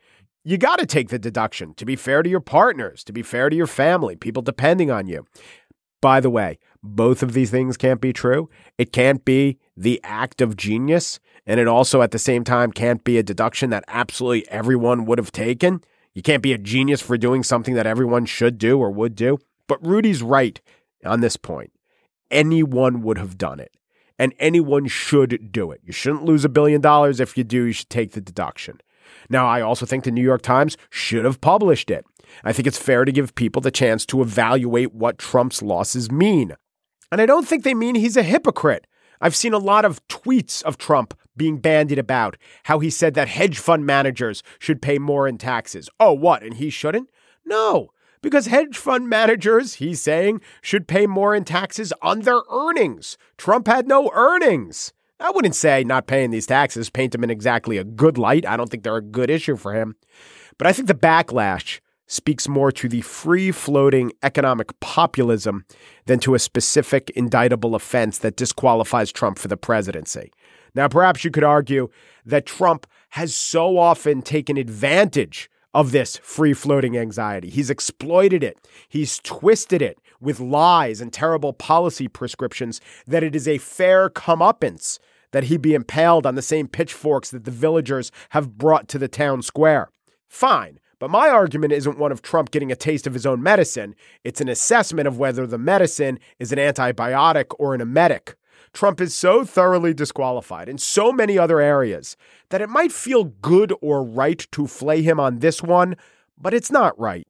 You 0.44 0.58
got 0.58 0.78
to 0.78 0.86
take 0.86 1.08
the 1.08 1.18
deduction 1.18 1.74
to 1.74 1.84
be 1.84 1.96
fair 1.96 2.22
to 2.22 2.30
your 2.30 2.40
partners, 2.40 3.04
to 3.04 3.12
be 3.12 3.22
fair 3.22 3.50
to 3.50 3.56
your 3.56 3.66
family, 3.66 4.16
people 4.16 4.42
depending 4.42 4.90
on 4.90 5.06
you. 5.06 5.26
By 6.00 6.20
the 6.20 6.30
way, 6.30 6.58
both 6.82 7.22
of 7.22 7.32
these 7.32 7.50
things 7.50 7.76
can't 7.76 8.00
be 8.00 8.12
true. 8.12 8.48
It 8.76 8.92
can't 8.92 9.24
be 9.24 9.58
the 9.76 10.00
act 10.04 10.40
of 10.40 10.56
genius, 10.56 11.18
and 11.44 11.58
it 11.58 11.66
also 11.66 12.02
at 12.02 12.12
the 12.12 12.18
same 12.18 12.44
time 12.44 12.70
can't 12.72 13.02
be 13.02 13.18
a 13.18 13.22
deduction 13.22 13.70
that 13.70 13.84
absolutely 13.88 14.48
everyone 14.48 15.04
would 15.06 15.18
have 15.18 15.32
taken. 15.32 15.82
You 16.18 16.22
can't 16.22 16.42
be 16.42 16.52
a 16.52 16.58
genius 16.58 17.00
for 17.00 17.16
doing 17.16 17.44
something 17.44 17.74
that 17.74 17.86
everyone 17.86 18.26
should 18.26 18.58
do 18.58 18.76
or 18.80 18.90
would 18.90 19.14
do. 19.14 19.38
But 19.68 19.86
Rudy's 19.86 20.20
right 20.20 20.60
on 21.04 21.20
this 21.20 21.36
point 21.36 21.70
anyone 22.28 23.02
would 23.02 23.18
have 23.18 23.38
done 23.38 23.60
it. 23.60 23.70
And 24.18 24.34
anyone 24.40 24.88
should 24.88 25.52
do 25.52 25.70
it. 25.70 25.80
You 25.84 25.92
shouldn't 25.92 26.24
lose 26.24 26.44
a 26.44 26.48
billion 26.48 26.80
dollars. 26.80 27.20
If 27.20 27.38
you 27.38 27.44
do, 27.44 27.66
you 27.66 27.72
should 27.72 27.88
take 27.88 28.10
the 28.12 28.20
deduction. 28.20 28.80
Now, 29.30 29.46
I 29.46 29.60
also 29.60 29.86
think 29.86 30.02
the 30.02 30.10
New 30.10 30.24
York 30.24 30.42
Times 30.42 30.76
should 30.90 31.24
have 31.24 31.40
published 31.40 31.88
it. 31.88 32.04
I 32.42 32.52
think 32.52 32.66
it's 32.66 32.78
fair 32.78 33.04
to 33.04 33.12
give 33.12 33.36
people 33.36 33.62
the 33.62 33.70
chance 33.70 34.04
to 34.06 34.20
evaluate 34.20 34.92
what 34.92 35.18
Trump's 35.18 35.62
losses 35.62 36.10
mean. 36.10 36.56
And 37.12 37.20
I 37.20 37.26
don't 37.26 37.46
think 37.46 37.62
they 37.62 37.74
mean 37.74 37.94
he's 37.94 38.16
a 38.16 38.24
hypocrite. 38.24 38.88
I've 39.20 39.36
seen 39.36 39.54
a 39.54 39.58
lot 39.58 39.84
of 39.84 40.04
tweets 40.08 40.64
of 40.64 40.78
Trump 40.78 41.14
being 41.38 41.58
bandied 41.58 41.98
about 41.98 42.36
how 42.64 42.80
he 42.80 42.90
said 42.90 43.14
that 43.14 43.28
hedge 43.28 43.58
fund 43.58 43.86
managers 43.86 44.42
should 44.58 44.82
pay 44.82 44.98
more 44.98 45.26
in 45.26 45.38
taxes. 45.38 45.88
Oh, 45.98 46.12
what? 46.12 46.42
And 46.42 46.54
he 46.54 46.68
shouldn't? 46.68 47.08
No 47.46 47.90
because 48.22 48.46
hedge 48.46 48.76
fund 48.76 49.08
managers, 49.08 49.74
he's 49.74 50.00
saying, 50.02 50.40
should 50.62 50.88
pay 50.88 51.06
more 51.06 51.34
in 51.34 51.44
taxes 51.44 51.92
on 52.02 52.20
their 52.20 52.42
earnings. 52.50 53.16
Trump 53.36 53.66
had 53.66 53.86
no 53.86 54.10
earnings. 54.14 54.92
I 55.20 55.30
wouldn't 55.30 55.56
say 55.56 55.82
not 55.82 56.06
paying 56.06 56.30
these 56.30 56.46
taxes 56.46 56.90
paint 56.90 57.14
him 57.14 57.24
in 57.24 57.30
exactly 57.30 57.76
a 57.76 57.84
good 57.84 58.18
light. 58.18 58.46
I 58.46 58.56
don't 58.56 58.70
think 58.70 58.82
they're 58.82 58.96
a 58.96 59.02
good 59.02 59.30
issue 59.30 59.56
for 59.56 59.74
him. 59.74 59.96
But 60.58 60.66
I 60.66 60.72
think 60.72 60.88
the 60.88 60.94
backlash 60.94 61.80
speaks 62.06 62.48
more 62.48 62.72
to 62.72 62.88
the 62.88 63.02
free 63.02 63.50
floating 63.50 64.12
economic 64.22 64.78
populism 64.80 65.64
than 66.06 66.18
to 66.20 66.34
a 66.34 66.38
specific 66.38 67.10
indictable 67.10 67.74
offense 67.74 68.18
that 68.18 68.36
disqualifies 68.36 69.12
Trump 69.12 69.38
for 69.38 69.48
the 69.48 69.56
presidency. 69.56 70.32
Now, 70.78 70.86
perhaps 70.86 71.24
you 71.24 71.32
could 71.32 71.42
argue 71.42 71.88
that 72.24 72.46
Trump 72.46 72.86
has 73.08 73.34
so 73.34 73.78
often 73.78 74.22
taken 74.22 74.56
advantage 74.56 75.50
of 75.74 75.90
this 75.90 76.18
free 76.18 76.52
floating 76.52 76.96
anxiety. 76.96 77.50
He's 77.50 77.68
exploited 77.68 78.44
it, 78.44 78.56
he's 78.88 79.18
twisted 79.18 79.82
it 79.82 79.98
with 80.20 80.38
lies 80.38 81.00
and 81.00 81.12
terrible 81.12 81.52
policy 81.52 82.06
prescriptions 82.06 82.80
that 83.08 83.24
it 83.24 83.34
is 83.34 83.48
a 83.48 83.58
fair 83.58 84.08
comeuppance 84.08 85.00
that 85.32 85.44
he 85.44 85.56
be 85.56 85.74
impaled 85.74 86.24
on 86.24 86.36
the 86.36 86.42
same 86.42 86.68
pitchforks 86.68 87.32
that 87.32 87.42
the 87.42 87.50
villagers 87.50 88.12
have 88.28 88.56
brought 88.56 88.86
to 88.86 88.98
the 88.98 89.08
town 89.08 89.42
square. 89.42 89.90
Fine. 90.28 90.78
But 91.00 91.10
my 91.10 91.28
argument 91.28 91.72
isn't 91.72 91.98
one 91.98 92.12
of 92.12 92.22
Trump 92.22 92.52
getting 92.52 92.70
a 92.70 92.76
taste 92.76 93.08
of 93.08 93.14
his 93.14 93.26
own 93.26 93.42
medicine. 93.42 93.96
It's 94.22 94.40
an 94.40 94.48
assessment 94.48 95.08
of 95.08 95.18
whether 95.18 95.44
the 95.44 95.58
medicine 95.58 96.20
is 96.38 96.52
an 96.52 96.58
antibiotic 96.60 97.46
or 97.58 97.74
an 97.74 97.80
emetic. 97.80 98.36
Trump 98.78 99.00
is 99.00 99.12
so 99.12 99.44
thoroughly 99.44 99.92
disqualified 99.92 100.68
in 100.68 100.78
so 100.78 101.10
many 101.10 101.36
other 101.36 101.60
areas 101.60 102.16
that 102.50 102.60
it 102.60 102.68
might 102.68 102.92
feel 102.92 103.24
good 103.24 103.74
or 103.82 104.04
right 104.04 104.46
to 104.52 104.68
flay 104.68 105.02
him 105.02 105.18
on 105.18 105.40
this 105.40 105.60
one, 105.60 105.96
but 106.40 106.54
it's 106.54 106.70
not 106.70 106.96
right. 106.96 107.26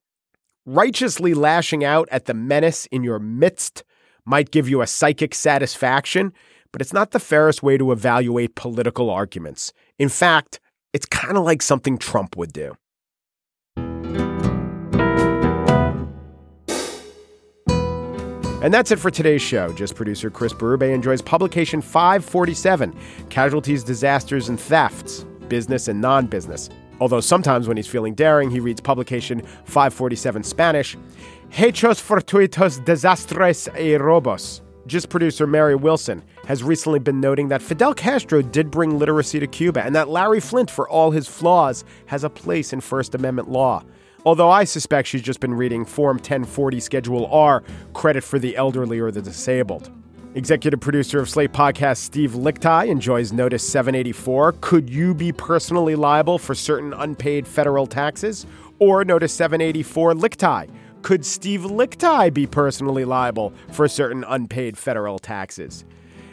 Righteously 0.66 1.32
lashing 1.32 1.82
out 1.82 2.06
at 2.12 2.26
the 2.26 2.34
menace 2.34 2.84
in 2.92 3.02
your 3.02 3.18
midst 3.18 3.82
might 4.26 4.50
give 4.50 4.68
you 4.68 4.82
a 4.82 4.86
psychic 4.86 5.34
satisfaction, 5.34 6.34
but 6.70 6.82
it's 6.82 6.92
not 6.92 7.12
the 7.12 7.18
fairest 7.18 7.62
way 7.62 7.78
to 7.78 7.92
evaluate 7.92 8.54
political 8.54 9.08
arguments. 9.08 9.72
In 9.98 10.10
fact, 10.10 10.60
it's 10.92 11.06
kind 11.06 11.38
of 11.38 11.44
like 11.44 11.62
something 11.62 11.96
Trump 11.96 12.36
would 12.36 12.52
do. 12.52 12.76
And 18.60 18.74
that's 18.74 18.90
it 18.90 18.98
for 18.98 19.08
today's 19.08 19.40
show. 19.40 19.72
Just 19.72 19.94
producer 19.94 20.30
Chris 20.30 20.52
Berube 20.52 20.92
enjoys 20.92 21.22
publication 21.22 21.80
547 21.80 22.92
Casualties, 23.30 23.84
Disasters, 23.84 24.48
and 24.48 24.58
Thefts, 24.58 25.24
Business 25.48 25.86
and 25.86 26.00
Non 26.00 26.26
Business. 26.26 26.68
Although 26.98 27.20
sometimes 27.20 27.68
when 27.68 27.76
he's 27.76 27.86
feeling 27.86 28.14
daring, 28.14 28.50
he 28.50 28.58
reads 28.58 28.80
publication 28.80 29.42
547 29.66 30.42
Spanish 30.42 30.96
Hechos 31.50 32.02
Fortuitos 32.02 32.84
Desastres 32.84 33.68
y 33.74 33.96
Robos. 33.96 34.60
Just 34.88 35.08
producer 35.08 35.46
Mary 35.46 35.76
Wilson 35.76 36.24
has 36.46 36.64
recently 36.64 36.98
been 36.98 37.20
noting 37.20 37.48
that 37.48 37.62
Fidel 37.62 37.94
Castro 37.94 38.42
did 38.42 38.72
bring 38.72 38.98
literacy 38.98 39.38
to 39.38 39.46
Cuba 39.46 39.84
and 39.84 39.94
that 39.94 40.08
Larry 40.08 40.40
Flynt, 40.40 40.68
for 40.68 40.88
all 40.88 41.12
his 41.12 41.28
flaws, 41.28 41.84
has 42.06 42.24
a 42.24 42.30
place 42.30 42.72
in 42.72 42.80
First 42.80 43.14
Amendment 43.14 43.48
law. 43.48 43.84
Although 44.28 44.50
I 44.50 44.64
suspect 44.64 45.08
she's 45.08 45.22
just 45.22 45.40
been 45.40 45.54
reading 45.54 45.86
Form 45.86 46.18
1040 46.18 46.80
Schedule 46.80 47.28
R, 47.28 47.64
credit 47.94 48.22
for 48.22 48.38
the 48.38 48.58
elderly 48.58 48.98
or 48.98 49.10
the 49.10 49.22
disabled. 49.22 49.90
Executive 50.34 50.80
producer 50.80 51.18
of 51.18 51.30
Slate 51.30 51.52
Podcast 51.52 51.96
Steve 51.96 52.32
Lickteig 52.32 52.88
enjoys 52.88 53.32
Notice 53.32 53.66
784. 53.66 54.52
Could 54.60 54.90
you 54.90 55.14
be 55.14 55.32
personally 55.32 55.94
liable 55.94 56.36
for 56.36 56.54
certain 56.54 56.92
unpaid 56.92 57.48
federal 57.48 57.86
taxes? 57.86 58.44
Or 58.80 59.02
Notice 59.02 59.32
784 59.32 60.12
Lickteig. 60.12 60.68
Could 61.00 61.24
Steve 61.24 61.62
Lickteig 61.62 62.34
be 62.34 62.46
personally 62.46 63.06
liable 63.06 63.54
for 63.70 63.88
certain 63.88 64.24
unpaid 64.24 64.76
federal 64.76 65.18
taxes? 65.18 65.86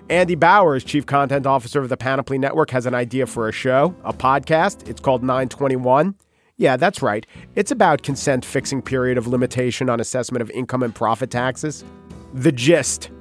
Andy 0.10 0.36
Bowers, 0.36 0.84
Chief 0.84 1.06
Content 1.06 1.48
Officer 1.48 1.80
of 1.80 1.88
the 1.88 1.96
Panoply 1.96 2.38
Network, 2.38 2.72
has 2.72 2.86
an 2.86 2.94
idea 2.94 3.26
for 3.26 3.48
a 3.48 3.54
show, 3.54 3.96
a 4.04 4.12
podcast. 4.12 4.90
It's 4.90 5.00
called 5.00 5.24
921. 5.24 6.14
Yeah, 6.58 6.78
that's 6.78 7.02
right. 7.02 7.26
It's 7.56 7.72
about 7.72 8.04
consent 8.04 8.46
fixing 8.46 8.82
period 8.82 9.18
of 9.18 9.28
limitation 9.28 9.90
on 9.90 10.00
assessment 10.00 10.42
of 10.42 10.50
income 10.52 10.84
and 10.84 10.96
profit 10.96 11.30
taxes. 11.30 11.84
The 12.34 12.52
gist 12.52 13.12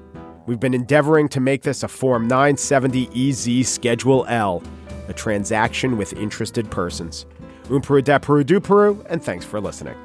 we've 0.47 0.61
been 0.61 0.75
endeavoring 0.75 1.29
to 1.31 1.40
make 1.40 1.62
this 1.62 1.83
a 1.83 1.88
Form 1.88 2.29
970 2.29 3.09
EZ 3.31 3.68
Schedule 3.68 4.25
L, 4.29 4.62
a 5.09 5.12
transaction 5.12 5.97
with 5.97 6.12
interested 6.12 6.70
persons. 6.70 7.27
Umperu 7.64 8.05
de 8.05 8.20
Peru 8.20 8.44
du 8.44 8.61
Peru, 8.61 9.05
and 9.09 9.23
thanks 9.23 9.44
for 9.44 9.61
listening. 9.61 9.97